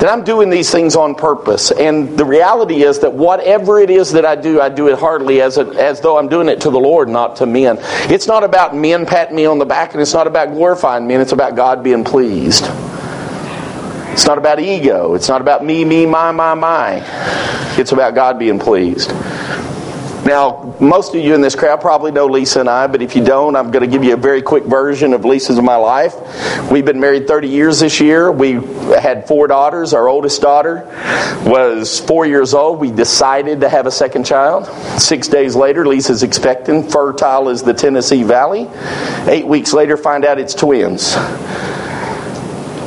[0.00, 1.72] That I'm doing these things on purpose.
[1.72, 5.40] And the reality is that whatever it is that I do, I do it heartily
[5.42, 7.78] as, a, as though I'm doing it to the Lord, not to men.
[8.10, 11.20] It's not about men patting me on the back, and it's not about glorifying men,
[11.20, 12.64] it's about God being pleased.
[14.18, 15.14] It's not about ego.
[15.14, 17.02] It's not about me, me, my, my, my.
[17.78, 19.10] It's about God being pleased.
[20.28, 23.24] Now, most of you in this crowd probably know Lisa and I, but if you
[23.24, 26.14] don't, I'm going to give you a very quick version of Lisa's my life.
[26.70, 28.30] We've been married 30 years this year.
[28.30, 29.94] We had four daughters.
[29.94, 30.84] Our oldest daughter
[31.46, 32.78] was four years old.
[32.78, 34.66] We decided to have a second child.
[35.00, 38.68] Six days later, Lisa's expecting, fertile as the Tennessee Valley.
[39.30, 41.16] Eight weeks later, find out it's twins.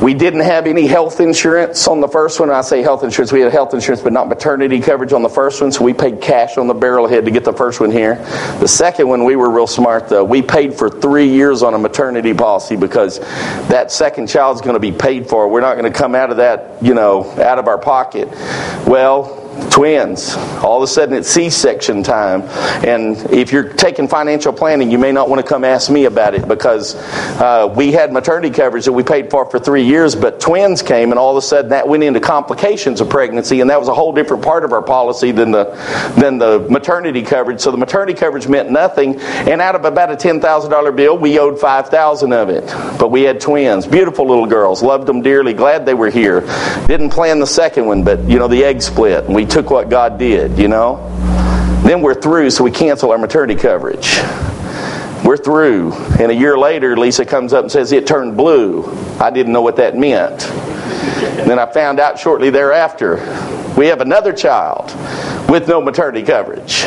[0.02, 2.50] We didn't have any health insurance on the first one.
[2.50, 5.62] I say health insurance, we had health insurance, but not maternity coverage on the first
[5.62, 8.16] one, so we paid cash on the barrelhead to get the first one here.
[8.60, 10.24] The second one, we were real smart though.
[10.24, 13.20] We paid for three years on a maternity policy because
[13.70, 15.48] that second child's going to be paid for.
[15.48, 18.28] We're not going to come out of that, you know, out of our pocket.
[18.88, 20.36] Well, twins.
[20.64, 22.42] All of a sudden it's C-section time.
[22.86, 26.34] And if you're taking financial planning, you may not want to come ask me about
[26.36, 26.96] it because
[27.40, 31.12] uh, we had maternity coverage that we paid for for three years, but twins came
[31.12, 33.94] and all of a sudden that went into complications of pregnancy and that was a
[33.94, 35.66] whole different part of our policy than the,
[36.18, 37.60] than the maternity coverage.
[37.60, 39.20] So the maternity coverage meant nothing.
[39.20, 42.66] And out of about a $10,000 bill, we owed 5000 of it.
[43.00, 43.88] But we had twins.
[43.88, 44.82] Beautiful little girls.
[44.82, 45.54] Loved them dearly.
[45.54, 46.42] Glad they were here.
[46.88, 49.26] Didn't plan the second one, but you know, the egg split.
[49.26, 51.10] And we took what God did, you know?
[51.84, 54.20] Then we're through, so we cancel our maternity coverage.
[55.24, 55.94] We're through.
[55.94, 58.86] And a year later, Lisa comes up and says, It turned blue.
[59.20, 60.44] I didn't know what that meant.
[60.44, 63.16] And then I found out shortly thereafter,
[63.78, 64.92] we have another child
[65.50, 66.86] with no maternity coverage.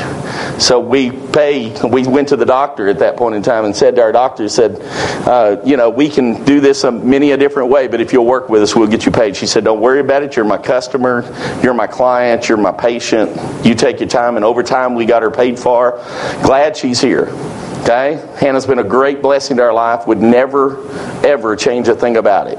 [0.61, 3.97] So we pay, we went to the doctor at that point in time and said
[3.97, 4.79] to our doctor, said,
[5.27, 8.25] uh, you know, we can do this a, many a different way, but if you'll
[8.25, 9.37] work with us, we'll get you paid.
[9.37, 10.37] She said, don't worry about it.
[10.37, 11.25] You're my customer.
[11.63, 12.49] You're my client.
[12.49, 13.67] You're my patient.
[13.67, 14.37] You take your time.
[14.37, 15.93] And over time, we got her paid for.
[16.43, 17.27] Glad she's here.
[17.85, 18.27] Okay?
[18.39, 20.07] Hannah's been a great blessing to our life.
[20.07, 20.89] Would never,
[21.23, 22.57] ever change a thing about it.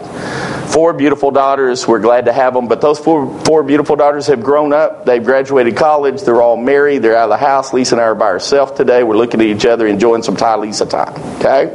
[0.72, 1.88] Four beautiful daughters.
[1.88, 2.68] We're glad to have them.
[2.68, 5.04] But those four, four beautiful daughters have grown up.
[5.06, 6.22] They've graduated college.
[6.22, 7.00] They're all married.
[7.00, 7.74] They're out of the house.
[7.74, 9.02] Lisa and I are by ourselves today.
[9.04, 11.16] We're looking at each other, enjoying some Ty Lisa time.
[11.38, 11.74] Okay?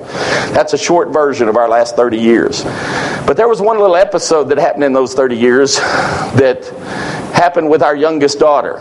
[0.52, 2.62] That's a short version of our last 30 years.
[2.62, 6.68] But there was one little episode that happened in those 30 years that
[7.34, 8.80] happened with our youngest daughter.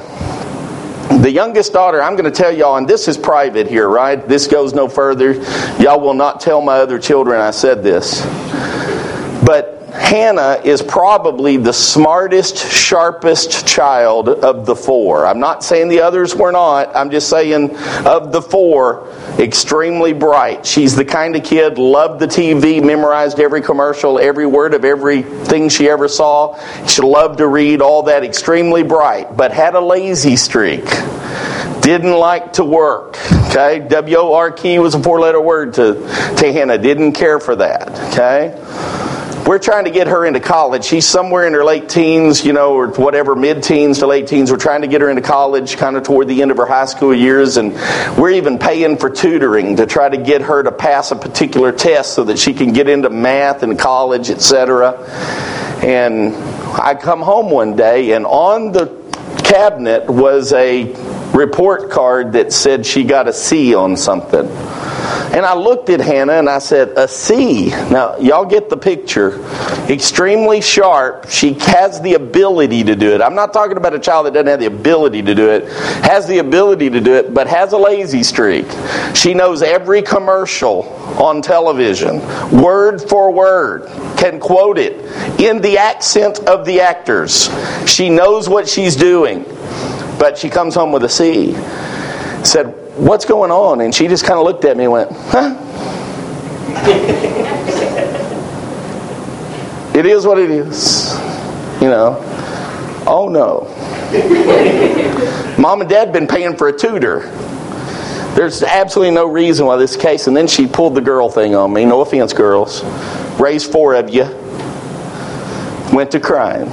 [1.10, 4.28] The youngest daughter, I'm going to tell y'all, and this is private here, right?
[4.28, 5.34] This goes no further.
[5.82, 8.22] Y'all will not tell my other children I said this.
[9.44, 15.28] But Hannah is probably the smartest, sharpest child of the four.
[15.28, 16.96] I'm not saying the others were not.
[16.96, 17.76] I'm just saying
[18.08, 19.08] of the four,
[19.38, 20.66] extremely bright.
[20.66, 25.70] She's the kind of kid, loved the TV, memorized every commercial, every word of everything
[25.70, 26.58] she ever saw.
[26.88, 30.86] She loved to read, all that, extremely bright, but had a lazy streak.
[31.82, 33.18] Didn't like to work.
[33.50, 33.86] Okay?
[33.90, 36.78] W O R K was a four letter word to, to Hannah.
[36.78, 37.90] Didn't care for that.
[38.12, 39.09] Okay?
[39.50, 40.86] We're trying to get her into college.
[40.86, 44.52] She's somewhere in her late teens, you know, or whatever, mid teens to late teens.
[44.52, 46.86] We're trying to get her into college kind of toward the end of her high
[46.86, 47.58] school years.
[47.58, 47.74] And
[48.16, 52.14] we're even paying for tutoring to try to get her to pass a particular test
[52.14, 55.04] so that she can get into math and college, etc.
[55.84, 56.36] And
[56.76, 58.86] I come home one day, and on the
[59.44, 60.94] cabinet was a
[61.36, 64.48] report card that said she got a C on something.
[65.34, 67.70] And I looked at Hannah and I said, A C.
[67.70, 69.40] Now, y'all get the picture.
[69.90, 71.30] Extremely sharp.
[71.30, 73.22] She has the ability to do it.
[73.22, 75.68] I'm not talking about a child that doesn't have the ability to do it,
[76.04, 78.66] has the ability to do it, but has a lazy streak.
[79.16, 80.84] She knows every commercial
[81.22, 82.20] on television,
[82.62, 83.86] word for word,
[84.18, 84.94] can quote it
[85.40, 87.50] in the accent of the actors.
[87.88, 89.44] She knows what she's doing,
[90.20, 91.54] but she comes home with a C.
[92.44, 93.80] Said, What's going on?
[93.80, 95.56] And she just kind of looked at me and went, Huh?
[99.96, 101.14] it is what it is.
[101.82, 102.18] You know.
[103.08, 103.68] Oh no.
[105.58, 107.22] Mom and dad been paying for a tutor.
[108.36, 110.28] There's absolutely no reason why this case.
[110.28, 111.86] And then she pulled the girl thing on me.
[111.86, 112.84] No offense, girls.
[113.40, 114.24] Raised four of you.
[115.94, 116.70] Went to crying.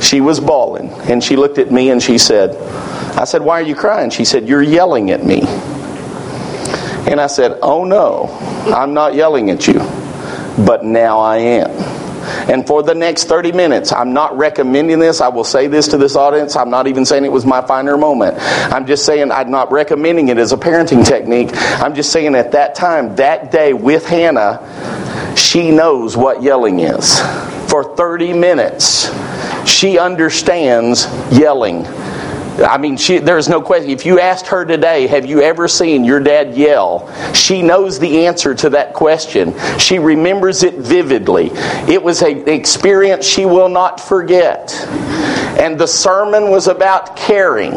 [0.00, 0.90] She was bawling.
[1.10, 2.56] And she looked at me and she said,
[3.16, 4.10] I said, Why are you crying?
[4.10, 5.42] She said, You're yelling at me.
[7.10, 8.26] And I said, Oh no,
[8.74, 9.78] I'm not yelling at you,
[10.64, 11.90] but now I am.
[12.50, 15.20] And for the next 30 minutes, I'm not recommending this.
[15.20, 16.56] I will say this to this audience.
[16.56, 18.36] I'm not even saying it was my finer moment.
[18.38, 21.50] I'm just saying I'm not recommending it as a parenting technique.
[21.52, 27.20] I'm just saying at that time, that day with Hannah, she knows what yelling is.
[27.70, 29.10] For 30 minutes,
[29.68, 31.84] she understands yelling
[32.58, 33.90] I mean, she, there's no question.
[33.90, 37.10] If you asked her today, have you ever seen your dad yell?
[37.32, 39.54] She knows the answer to that question.
[39.78, 41.50] She remembers it vividly.
[41.88, 44.74] It was an experience she will not forget.
[45.58, 47.72] And the sermon was about caring.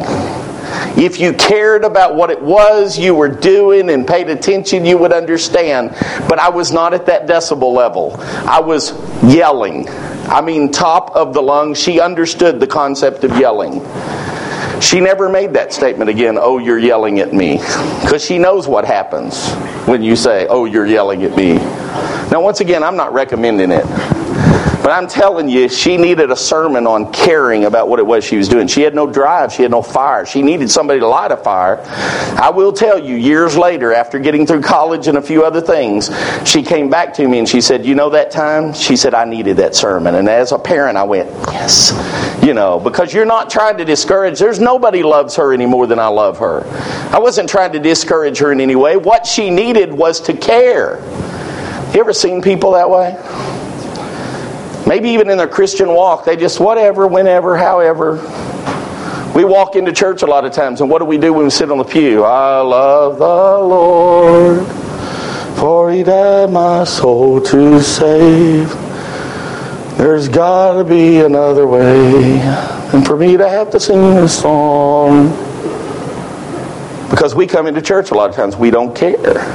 [0.96, 5.14] If you cared about what it was you were doing and paid attention, you would
[5.14, 5.90] understand.
[6.28, 8.16] But I was not at that decibel level.
[8.20, 8.92] I was
[9.24, 9.88] yelling.
[9.90, 11.80] I mean, top of the lungs.
[11.80, 13.82] She understood the concept of yelling.
[14.84, 17.58] She never made that statement again, oh, you're yelling at me.
[18.02, 19.50] Because she knows what happens
[19.88, 21.56] when you say, oh, you're yelling at me.
[22.30, 23.86] Now, once again, I'm not recommending it.
[24.84, 28.36] But I'm telling you, she needed a sermon on caring about what it was she
[28.36, 28.68] was doing.
[28.68, 30.26] She had no drive, she had no fire.
[30.26, 31.80] She needed somebody to light a fire.
[32.38, 36.10] I will tell you, years later, after getting through college and a few other things,
[36.46, 38.74] she came back to me and she said, You know that time?
[38.74, 40.16] She said, I needed that sermon.
[40.16, 41.94] And as a parent, I went, Yes.
[42.44, 44.38] You know, because you're not trying to discourage.
[44.38, 46.66] There's nobody loves her any more than I love her.
[47.10, 48.98] I wasn't trying to discourage her in any way.
[48.98, 51.00] What she needed was to care.
[51.94, 53.16] You ever seen people that way?
[54.86, 58.16] Maybe even in their Christian walk, they just whatever, whenever, however.
[59.34, 61.50] We walk into church a lot of times, and what do we do when we
[61.50, 62.24] sit on the pew?
[62.24, 64.68] I love the Lord,
[65.58, 68.70] for He died my soul to save.
[69.98, 72.40] There's got to be another way
[72.92, 75.30] than for me to have to sing this song.
[77.10, 79.46] Because we come into church a lot of times, we don't care.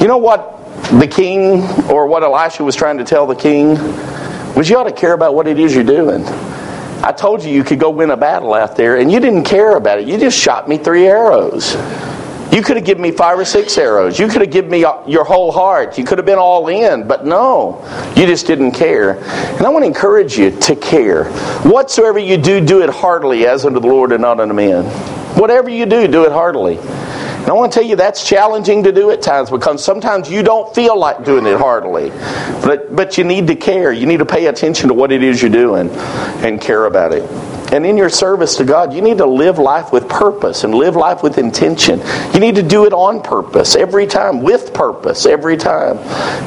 [0.00, 0.57] You know what
[0.92, 3.74] the king, or what Elisha was trying to tell the king,
[4.54, 6.24] was you ought to care about what it is you're doing.
[7.04, 9.76] I told you you could go win a battle out there, and you didn't care
[9.76, 10.08] about it.
[10.08, 11.76] You just shot me three arrows.
[12.50, 14.18] You could have given me five or six arrows.
[14.18, 15.98] You could have given me uh, your whole heart.
[15.98, 17.84] You could have been all in, but no,
[18.16, 19.18] you just didn't care.
[19.18, 21.24] And I want to encourage you to care.
[21.62, 24.86] Whatsoever you do, do it heartily as unto the Lord and not unto men.
[25.36, 26.78] Whatever you do, do it heartily.
[27.38, 30.42] And I want to tell you that's challenging to do at times because sometimes you
[30.42, 32.10] don't feel like doing it heartily.
[32.62, 33.92] But, but you need to care.
[33.92, 37.22] You need to pay attention to what it is you're doing and care about it.
[37.70, 40.96] And in your service to God, you need to live life with purpose and live
[40.96, 42.00] life with intention.
[42.32, 45.98] You need to do it on purpose every time, with purpose every time.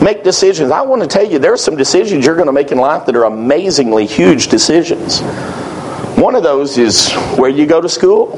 [0.03, 0.71] Make decisions.
[0.71, 3.05] I want to tell you, there are some decisions you're going to make in life
[3.05, 5.21] that are amazingly huge decisions.
[6.17, 8.37] One One of those is where you go to school.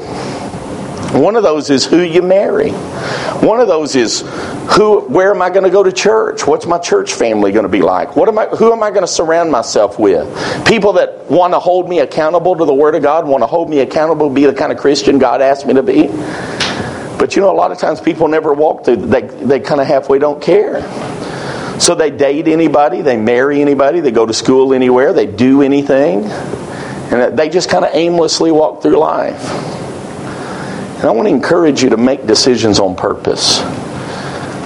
[1.14, 2.70] One of those is who you marry.
[3.40, 4.22] One of those is
[4.76, 6.44] who where am I going to go to church?
[6.44, 8.16] What's my church family going to be like?
[8.16, 10.26] What am I who am I going to surround myself with?
[10.66, 13.70] People that want to hold me accountable to the word of God, want to hold
[13.70, 16.08] me accountable be the kind of Christian God asked me to be.
[17.16, 19.86] But you know a lot of times people never walk through they they kind of
[19.86, 20.82] halfway don't care.
[21.78, 26.24] So they date anybody, they marry anybody, they go to school anywhere, they do anything,
[26.24, 29.74] and they just kind of aimlessly walk through life.
[31.04, 33.58] And I want to encourage you to make decisions on purpose.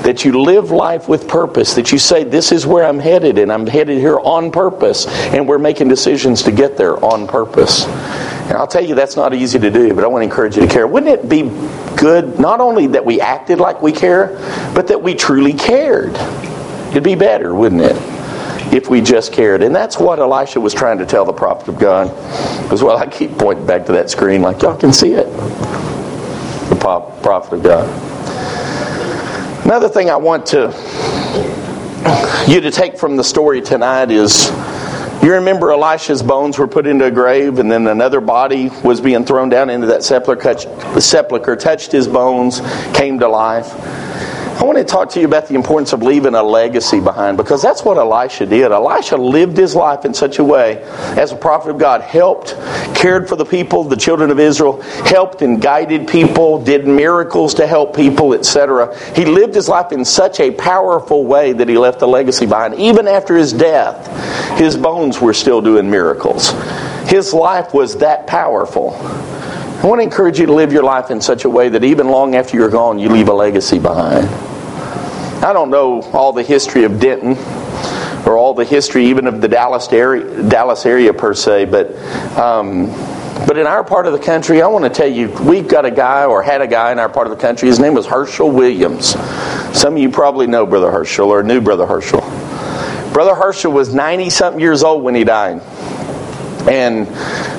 [0.05, 3.53] That you live life with purpose, that you say, This is where I'm headed, and
[3.53, 7.87] I'm headed here on purpose, and we're making decisions to get there on purpose.
[7.87, 10.63] And I'll tell you, that's not easy to do, but I want to encourage you
[10.63, 10.87] to care.
[10.87, 11.43] Wouldn't it be
[11.97, 14.29] good, not only that we acted like we care,
[14.77, 16.15] but that we truly cared?
[16.91, 17.97] It'd be better, wouldn't it?
[18.73, 19.65] If we just cared.
[19.65, 22.17] And that's what Elisha was trying to tell the prophet of God.
[22.73, 25.27] As well, I keep pointing back to that screen like y'all can see it.
[26.79, 27.89] Prophet of God.
[29.65, 30.69] Another thing I want to
[32.49, 34.51] you to take from the story tonight is
[35.23, 39.25] you remember Elisha's bones were put into a grave, and then another body was being
[39.25, 42.61] thrown down into that sepulcher touched his bones,
[42.95, 43.75] came to life.
[44.59, 47.63] I want to talk to you about the importance of leaving a legacy behind because
[47.63, 48.73] that's what Elisha did.
[48.73, 50.83] Elisha lived his life in such a way,
[51.17, 52.57] as a prophet of God, helped,
[52.93, 57.69] cared for the people, the children of Israel, helped and guided people, did miracles to
[57.69, 58.99] help people, etc.
[59.15, 62.75] He lived his life in such a powerful way that he left a legacy behind.
[62.75, 66.51] Even after his death, his bones were still doing miracles.
[67.09, 68.97] His life was that powerful.
[68.97, 72.09] I want to encourage you to live your life in such a way that even
[72.09, 74.48] long after you're gone, you leave a legacy behind.
[75.43, 77.37] I don't know all the history of Denton
[78.27, 81.95] or all the history even of the Dallas area, Dallas area per se, but
[82.37, 82.87] um,
[83.47, 85.91] but in our part of the country, I want to tell you, we've got a
[85.91, 87.69] guy or had a guy in our part of the country.
[87.69, 89.11] His name was Herschel Williams.
[89.79, 92.21] Some of you probably know Brother Herschel or knew Brother Herschel.
[93.13, 95.63] Brother Herschel was 90 something years old when he died.
[96.69, 97.07] And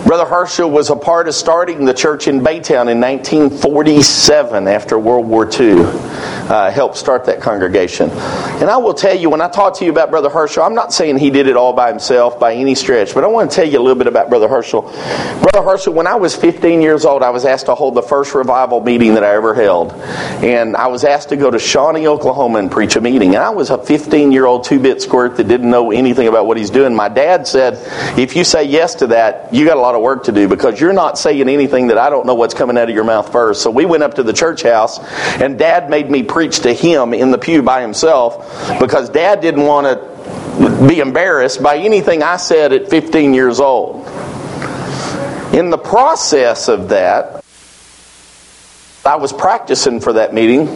[0.06, 5.28] Brother Herschel was a part of starting the church in Baytown in 1947 after World
[5.28, 5.86] War II.
[6.20, 8.10] Uh, start that congregation.
[8.10, 10.94] And I will tell you, when I talk to you about Brother Herschel, I'm not
[10.94, 13.68] saying he did it all by himself by any stretch, but I want to tell
[13.68, 14.82] you a little bit about Brother Herschel.
[14.82, 18.34] Brother Herschel, when I was 15 years old, I was asked to hold the first
[18.34, 19.94] revival meeting that I ever held.
[20.44, 23.36] And I was asked to go to Shawnee, Oklahoma and preach a meeting.
[23.36, 26.46] And I was a 15 year old two bit squirt that didn't know anything about
[26.46, 26.96] what he's doing.
[26.96, 27.78] My dad said,
[28.18, 30.80] if you say yes to that, you got a lot of work to do because
[30.80, 33.62] you're not saying anything that I don't know what's coming out of your mouth first.
[33.62, 35.00] So we went up to the church house,
[35.40, 39.66] and Dad made me preach to him in the pew by himself because Dad didn't
[39.66, 44.06] want to be embarrassed by anything I said at 15 years old.
[45.54, 47.44] In the process of that,
[49.06, 50.68] I was practicing for that meeting.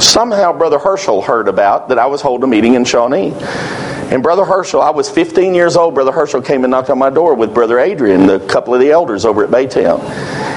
[0.00, 3.32] Somehow, Brother Herschel heard about that I was holding a meeting in Shawnee.
[3.34, 5.94] And Brother Herschel, I was 15 years old.
[5.94, 8.90] Brother Herschel came and knocked on my door with Brother Adrian, the couple of the
[8.90, 10.00] elders over at Baytown.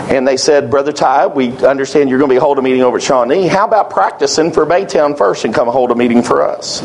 [0.10, 2.98] And they said, Brother Ty, we understand you're going to be holding a meeting over
[2.98, 3.48] at Shawnee.
[3.48, 6.80] How about practicing for Baytown first and come hold a meeting for us?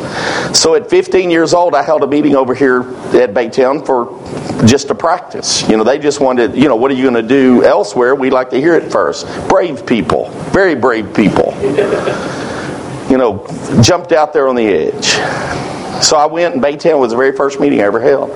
[0.59, 4.19] So at 15 years old, I held a meeting over here at Baytown for
[4.65, 5.67] just to practice.
[5.69, 8.13] You know, they just wanted, you know, what are you going to do elsewhere?
[8.13, 9.25] We'd like to hear it first.
[9.47, 11.53] Brave people, very brave people.
[13.09, 13.45] You know,
[13.81, 15.82] jumped out there on the edge.
[16.03, 18.29] So I went, and Baytown was the very first meeting I ever held.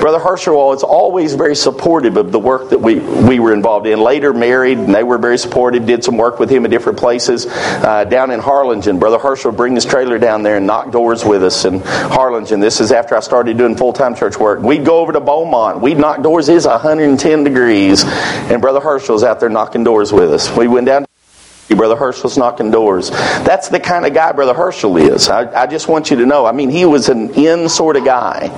[0.00, 4.00] Brother Herschel was always very supportive of the work that we, we were involved in.
[4.00, 7.46] Later married, and they were very supportive, did some work with him at different places.
[7.46, 11.24] Uh, down in Harlingen, Brother Herschel would bring his trailer down there and knock doors
[11.24, 12.60] with us in Harlingen.
[12.60, 14.60] This is after I started doing full time church work.
[14.60, 15.80] We'd go over to Beaumont.
[15.80, 16.48] We'd knock doors.
[16.48, 20.54] It's 110 degrees, and Brother Herschel's out there knocking doors with us.
[20.54, 21.06] We went down
[21.68, 23.10] Brother Herschel's knocking doors.
[23.10, 25.28] That's the kind of guy Brother Herschel is.
[25.28, 26.44] I, I, just want you to know.
[26.44, 28.50] I mean, he was an in sort of guy.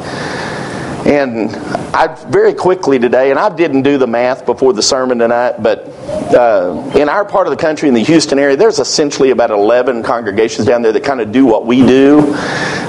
[1.07, 1.55] And
[1.95, 5.87] I very quickly today, and I didn't do the math before the sermon tonight, but
[6.35, 10.03] uh, in our part of the country, in the Houston area, there's essentially about 11
[10.03, 12.35] congregations down there that kind of do what we do.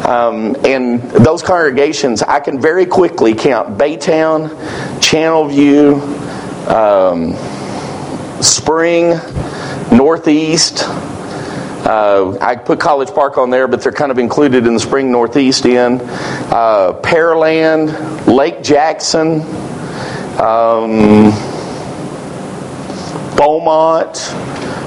[0.03, 4.49] Um, and those congregations, I can very quickly count Baytown,
[4.99, 6.01] Channelview,
[6.67, 7.35] um,
[8.41, 9.11] Spring,
[9.91, 10.83] Northeast.
[11.87, 15.09] Uh, I put College Park on there, but they're kind of included in the Spring
[15.11, 16.01] Northeast End.
[16.01, 19.41] Uh, Pearland, Lake Jackson,
[20.41, 21.31] um,
[23.37, 24.17] Beaumont.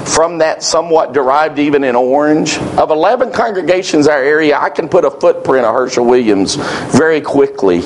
[0.07, 2.57] From that, somewhat derived even in Orange.
[2.57, 6.55] Of 11 congregations in our area, I can put a footprint of Herschel Williams
[6.93, 7.81] very quickly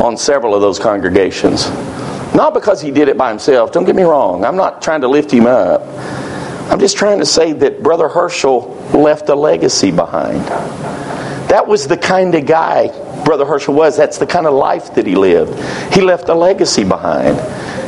[0.00, 1.68] on several of those congregations.
[2.34, 3.72] Not because he did it by himself.
[3.72, 4.44] Don't get me wrong.
[4.44, 5.82] I'm not trying to lift him up.
[6.70, 10.44] I'm just trying to say that Brother Herschel left a legacy behind.
[11.48, 12.88] That was the kind of guy
[13.24, 13.96] Brother Herschel was.
[13.96, 15.58] That's the kind of life that he lived.
[15.94, 17.38] He left a legacy behind.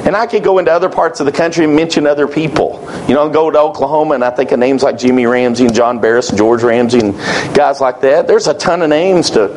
[0.06, 2.80] And I could go into other parts of the country and mention other people.
[3.08, 6.00] You know, go to Oklahoma and I think of names like Jimmy Ramsey and John
[6.00, 7.14] Barris and George Ramsey and
[7.54, 8.28] guys like that.
[8.28, 9.48] There's a ton of names to,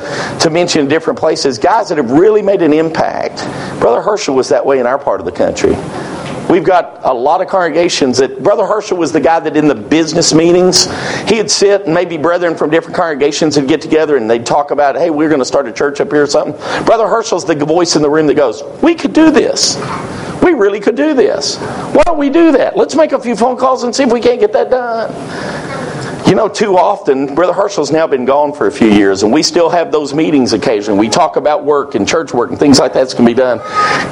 [0.42, 1.60] to mention in different places.
[1.60, 3.38] Guys that have really made an impact.
[3.80, 5.76] Brother Herschel was that way in our part of the country.
[6.50, 9.76] We've got a lot of congregations that Brother Herschel was the guy that in the
[9.76, 10.88] business meetings,
[11.30, 14.96] he'd sit and maybe brethren from different congregations would get together and they'd talk about,
[14.96, 16.60] hey, we're going to start a church up here or something.
[16.86, 19.78] Brother Herschel's the voice in the room that goes, we could do this.
[20.42, 21.58] We really could do this.
[21.58, 22.76] Why don't we do that?
[22.76, 25.69] Let's make a few phone calls and see if we can't get that done.
[26.28, 29.42] You know, too often, Brother Herschel's now been gone for a few years, and we
[29.42, 31.00] still have those meetings occasionally.
[31.00, 33.60] We talk about work and church work and things like that's going to be done.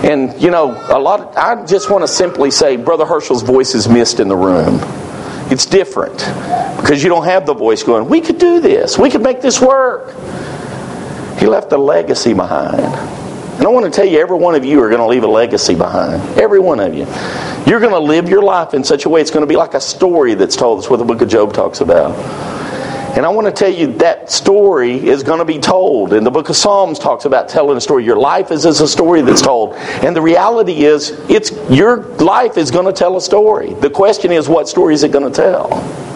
[0.04, 3.76] And, you know, a lot, of, I just want to simply say Brother Herschel's voice
[3.76, 4.80] is missed in the room.
[5.52, 6.18] It's different
[6.82, 9.62] because you don't have the voice going, we could do this, we could make this
[9.62, 10.14] work.
[11.40, 13.27] He left a legacy behind.
[13.58, 15.28] And I want to tell you, every one of you are going to leave a
[15.28, 16.22] legacy behind.
[16.40, 17.08] Every one of you.
[17.66, 19.74] You're going to live your life in such a way it's going to be like
[19.74, 20.80] a story that's told.
[20.80, 22.16] That's what the book of Job talks about.
[23.18, 26.14] And I want to tell you that story is going to be told.
[26.14, 28.06] And the book of Psalms talks about telling a story.
[28.06, 29.74] Your life is as a story that's told.
[29.74, 33.74] And the reality is, it's your life is going to tell a story.
[33.74, 36.07] The question is, what story is it going to tell?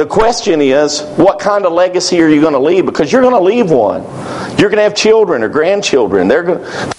[0.00, 2.86] The question is, what kind of legacy are you going to leave?
[2.86, 4.00] Because you're going to leave one.
[4.56, 6.26] You're going to have children or grandchildren.
[6.26, 6.94] They're going to,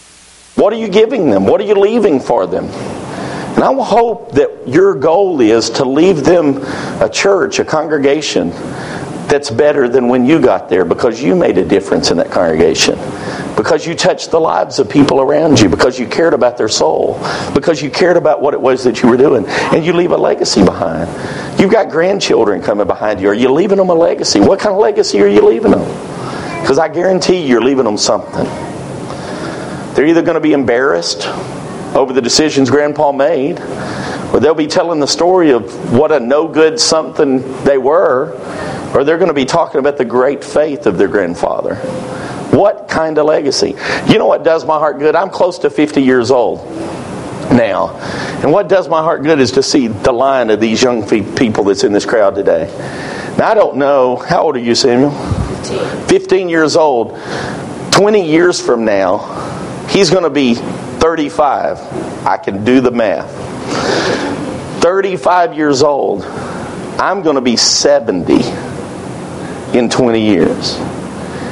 [0.54, 1.47] what are you giving them?
[1.47, 2.66] What are you leaving for them?
[2.66, 6.60] And I hope that your goal is to leave them
[7.02, 8.52] a church, a congregation
[9.32, 12.95] that's better than when you got there because you made a difference in that congregation.
[13.55, 17.17] Because you touched the lives of people around you, because you cared about their soul,
[17.53, 20.17] because you cared about what it was that you were doing, and you leave a
[20.17, 21.09] legacy behind.
[21.57, 23.29] You've got grandchildren coming behind you.
[23.29, 24.41] Are you leaving them a legacy?
[24.41, 25.88] What kind of legacy are you leaving them?
[26.61, 28.45] Because I guarantee you're leaving them something.
[29.95, 31.25] They're either going to be embarrassed
[31.95, 33.59] over the decisions Grandpa made,
[34.34, 38.34] or they'll be telling the story of what a no good something they were,
[38.95, 41.75] or they're going to be talking about the great faith of their grandfather.
[42.51, 43.75] What kind of legacy?
[44.07, 45.15] You know what does my heart good?
[45.15, 46.59] I'm close to 50 years old
[47.51, 47.97] now.
[48.41, 51.63] And what does my heart good is to see the line of these young people
[51.63, 52.65] that's in this crowd today.
[53.38, 55.11] Now, I don't know, how old are you, Samuel?
[55.11, 56.07] 15.
[56.07, 57.17] 15 years old.
[57.91, 60.55] 20 years from now, he's going to be
[61.02, 61.80] 35.
[62.28, 63.28] I can do the math.
[64.84, 66.24] 35 years old.
[66.24, 68.36] I'm going to be 70
[69.76, 70.78] in 20 years.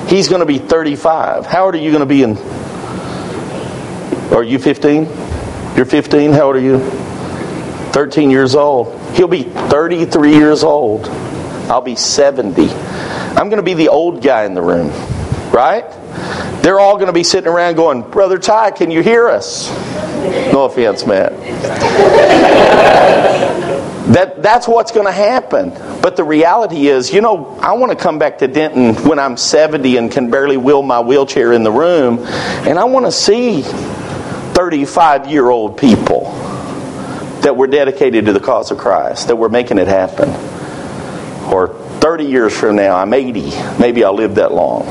[0.08, 1.48] He's going to be 35.
[1.48, 2.38] How old are you going to be in?
[4.32, 5.06] Are you 15?
[5.76, 6.32] You're 15.
[6.32, 6.78] How old are you?
[6.80, 9.00] 13 years old.
[9.16, 11.08] He'll be 33 years old.
[11.08, 12.70] I'll be 70.
[12.70, 14.90] I'm going to be the old guy in the room,
[15.52, 15.86] right?
[16.62, 19.70] They're all going to be sitting around going, Brother Ty, can you hear us?
[20.52, 21.32] No offense, Matt.
[24.14, 25.70] that, that's what's going to happen.
[26.02, 29.38] But the reality is, you know, I want to come back to Denton when I'm
[29.38, 33.62] 70 and can barely wheel my wheelchair in the room, and I want to see
[33.62, 36.32] 35 year old people
[37.42, 40.30] that were dedicated to the cause of Christ, that were making it happen.
[41.54, 41.70] Or
[42.02, 44.84] 30 years from now, I'm 80, maybe I'll live that long.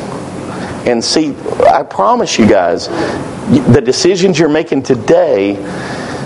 [0.89, 1.37] And see,
[1.67, 5.57] I promise you guys, the decisions you're making today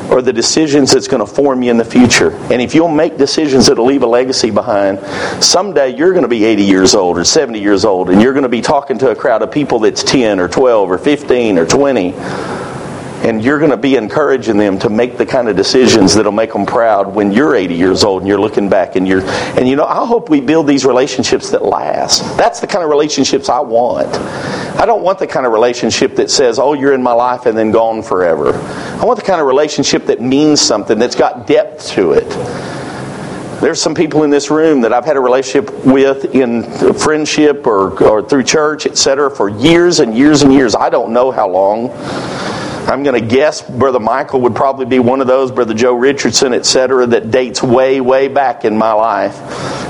[0.09, 2.31] are the decisions that's going to form you in the future.
[2.53, 5.01] And if you'll make decisions that'll leave a legacy behind,
[5.43, 8.45] someday you're going to be 80 years old or 70 years old, and you're going
[8.45, 11.67] to be talking to a crowd of people that's 10 or 12 or 15 or
[11.67, 12.13] 20
[13.23, 16.53] and you're going to be encouraging them to make the kind of decisions that'll make
[16.53, 19.77] them proud when you're 80 years old and you're looking back and you're and you
[19.77, 23.61] know i hope we build these relationships that last that's the kind of relationships i
[23.61, 24.09] want
[24.79, 27.57] i don't want the kind of relationship that says oh you're in my life and
[27.57, 28.53] then gone forever
[29.01, 32.29] i want the kind of relationship that means something that's got depth to it
[33.63, 36.65] there's some people in this room that I've had a relationship with in
[36.95, 40.75] friendship or, or through church, etc., for years and years and years.
[40.75, 41.91] I don't know how long.
[42.89, 46.53] I'm going to guess Brother Michael would probably be one of those, Brother Joe Richardson,
[46.53, 49.37] etc., that dates way, way back in my life.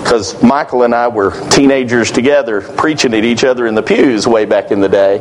[0.03, 4.45] Because Michael and I were teenagers together, preaching at each other in the pews way
[4.45, 5.19] back in the day.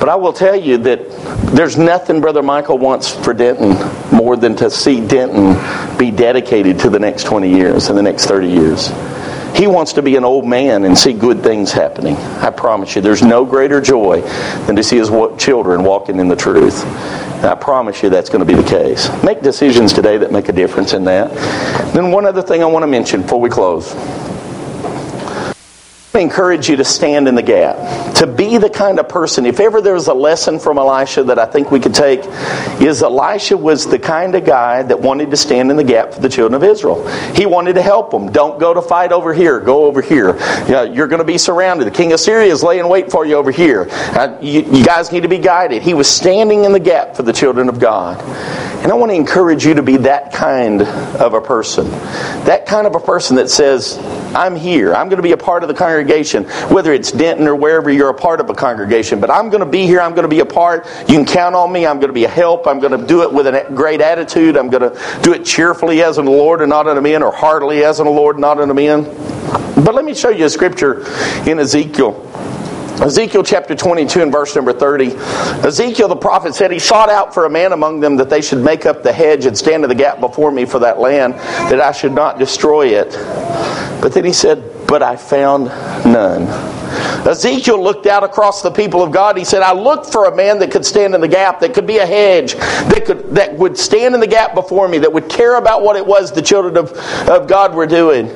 [0.00, 1.10] But I will tell you that
[1.54, 3.72] there's nothing Brother Michael wants for Denton
[4.14, 5.54] more than to see Denton
[5.96, 8.90] be dedicated to the next 20 years and the next 30 years.
[9.54, 12.16] He wants to be an old man and see good things happening.
[12.16, 14.20] I promise you, there's no greater joy
[14.66, 16.84] than to see his children walking in the truth.
[17.44, 19.08] I promise you that's going to be the case.
[19.22, 21.32] Make decisions today that make a difference in that.
[21.94, 23.94] Then, one other thing I want to mention before we close.
[26.16, 28.14] I encourage you to stand in the gap.
[28.16, 31.40] To be the kind of person, if ever there was a lesson from Elisha that
[31.40, 32.20] I think we could take,
[32.80, 36.20] is Elisha was the kind of guy that wanted to stand in the gap for
[36.20, 37.04] the children of Israel.
[37.34, 38.30] He wanted to help them.
[38.30, 40.38] Don't go to fight over here, go over here.
[40.68, 41.86] You're going to be surrounded.
[41.86, 43.88] The king of Syria is laying wait for you over here.
[43.90, 45.82] Uh, you, you guys need to be guided.
[45.82, 48.22] He was standing in the gap for the children of God.
[48.84, 51.88] And I want to encourage you to be that kind of a person.
[52.44, 53.96] That kind of a person that says,
[54.34, 54.94] I'm here.
[54.94, 58.10] I'm going to be a part of the congregation, whether it's Denton or wherever you're
[58.10, 59.20] a part of a congregation.
[59.20, 60.02] But I'm going to be here.
[60.02, 60.86] I'm going to be a part.
[61.08, 61.86] You can count on me.
[61.86, 62.66] I'm going to be a help.
[62.66, 64.54] I'm going to do it with a great attitude.
[64.54, 67.22] I'm going to do it cheerfully as in the Lord and not in unto men,
[67.22, 69.04] or heartily as in the Lord and not unto men.
[69.82, 71.06] But let me show you a scripture
[71.48, 72.12] in Ezekiel.
[73.00, 75.16] Ezekiel chapter 22 and verse number 30.
[75.66, 78.62] Ezekiel the prophet said, He sought out for a man among them that they should
[78.62, 81.80] make up the hedge and stand in the gap before me for that land, that
[81.80, 83.10] I should not destroy it.
[84.00, 85.66] But then he said, But I found
[86.04, 86.42] none.
[87.26, 89.36] Ezekiel looked out across the people of God.
[89.36, 91.86] He said, I looked for a man that could stand in the gap, that could
[91.86, 95.28] be a hedge, that, could, that would stand in the gap before me, that would
[95.28, 96.92] care about what it was the children of,
[97.28, 98.28] of God were doing.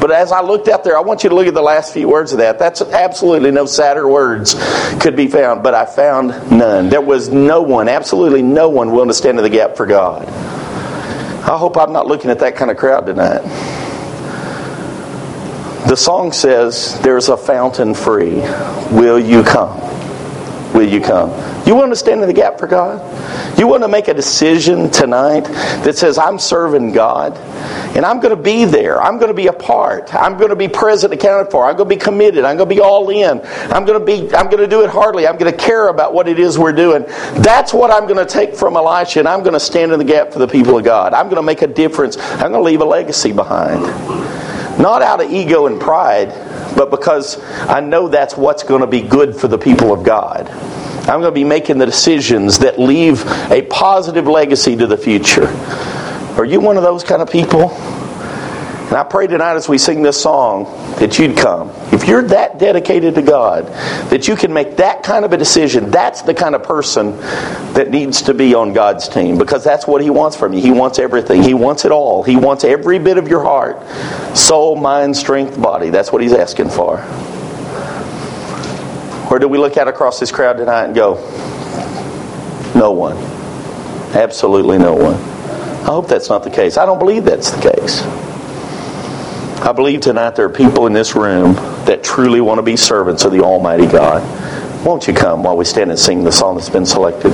[0.00, 2.08] But as I looked out there, I want you to look at the last few
[2.08, 2.58] words of that.
[2.58, 4.54] That's absolutely no sadder words
[5.00, 6.90] could be found, but I found none.
[6.90, 10.28] There was no one, absolutely no one willing to stand in the gap for God.
[10.28, 13.42] I hope I'm not looking at that kind of crowd tonight.
[15.86, 18.36] The song says, There's a fountain free.
[18.90, 19.78] Will you come?
[20.74, 21.30] Will you come?
[21.66, 23.00] You want to stand in the gap for God?
[23.58, 25.44] You want to make a decision tonight
[25.84, 27.36] that says, I'm serving God
[27.96, 29.00] and I'm going to be there.
[29.00, 30.12] I'm going to be a part.
[30.12, 31.64] I'm going to be present, accounted for.
[31.64, 32.44] I'm going to be committed.
[32.44, 33.40] I'm going to be all in.
[33.70, 35.28] I'm going to be, I'm going to do it heartily.
[35.28, 37.04] I'm going to care about what it is we're doing.
[37.42, 40.04] That's what I'm going to take from Elisha and I'm going to stand in the
[40.04, 41.14] gap for the people of God.
[41.14, 42.18] I'm going to make a difference.
[42.18, 44.43] I'm going to leave a legacy behind.
[44.78, 46.28] Not out of ego and pride,
[46.76, 50.48] but because I know that's what's going to be good for the people of God.
[50.48, 55.48] I'm going to be making the decisions that leave a positive legacy to the future.
[56.38, 57.68] Are you one of those kind of people?
[58.94, 60.66] And I pray tonight as we sing this song
[61.00, 61.68] that you'd come.
[61.92, 63.66] If you're that dedicated to God,
[64.10, 67.16] that you can make that kind of a decision, that's the kind of person
[67.74, 70.60] that needs to be on God's team because that's what He wants from you.
[70.60, 72.22] He wants everything, He wants it all.
[72.22, 73.84] He wants every bit of your heart
[74.36, 75.90] soul, mind, strength, body.
[75.90, 76.98] That's what He's asking for.
[79.28, 81.14] Or do we look out across this crowd tonight and go,
[82.76, 83.16] no one?
[84.14, 85.14] Absolutely no one.
[85.82, 86.76] I hope that's not the case.
[86.76, 88.33] I don't believe that's the case.
[89.62, 91.54] I believe tonight there are people in this room
[91.86, 94.22] that truly want to be servants of the Almighty God.
[94.84, 97.32] Won't you come while we stand and sing the song that's been selected?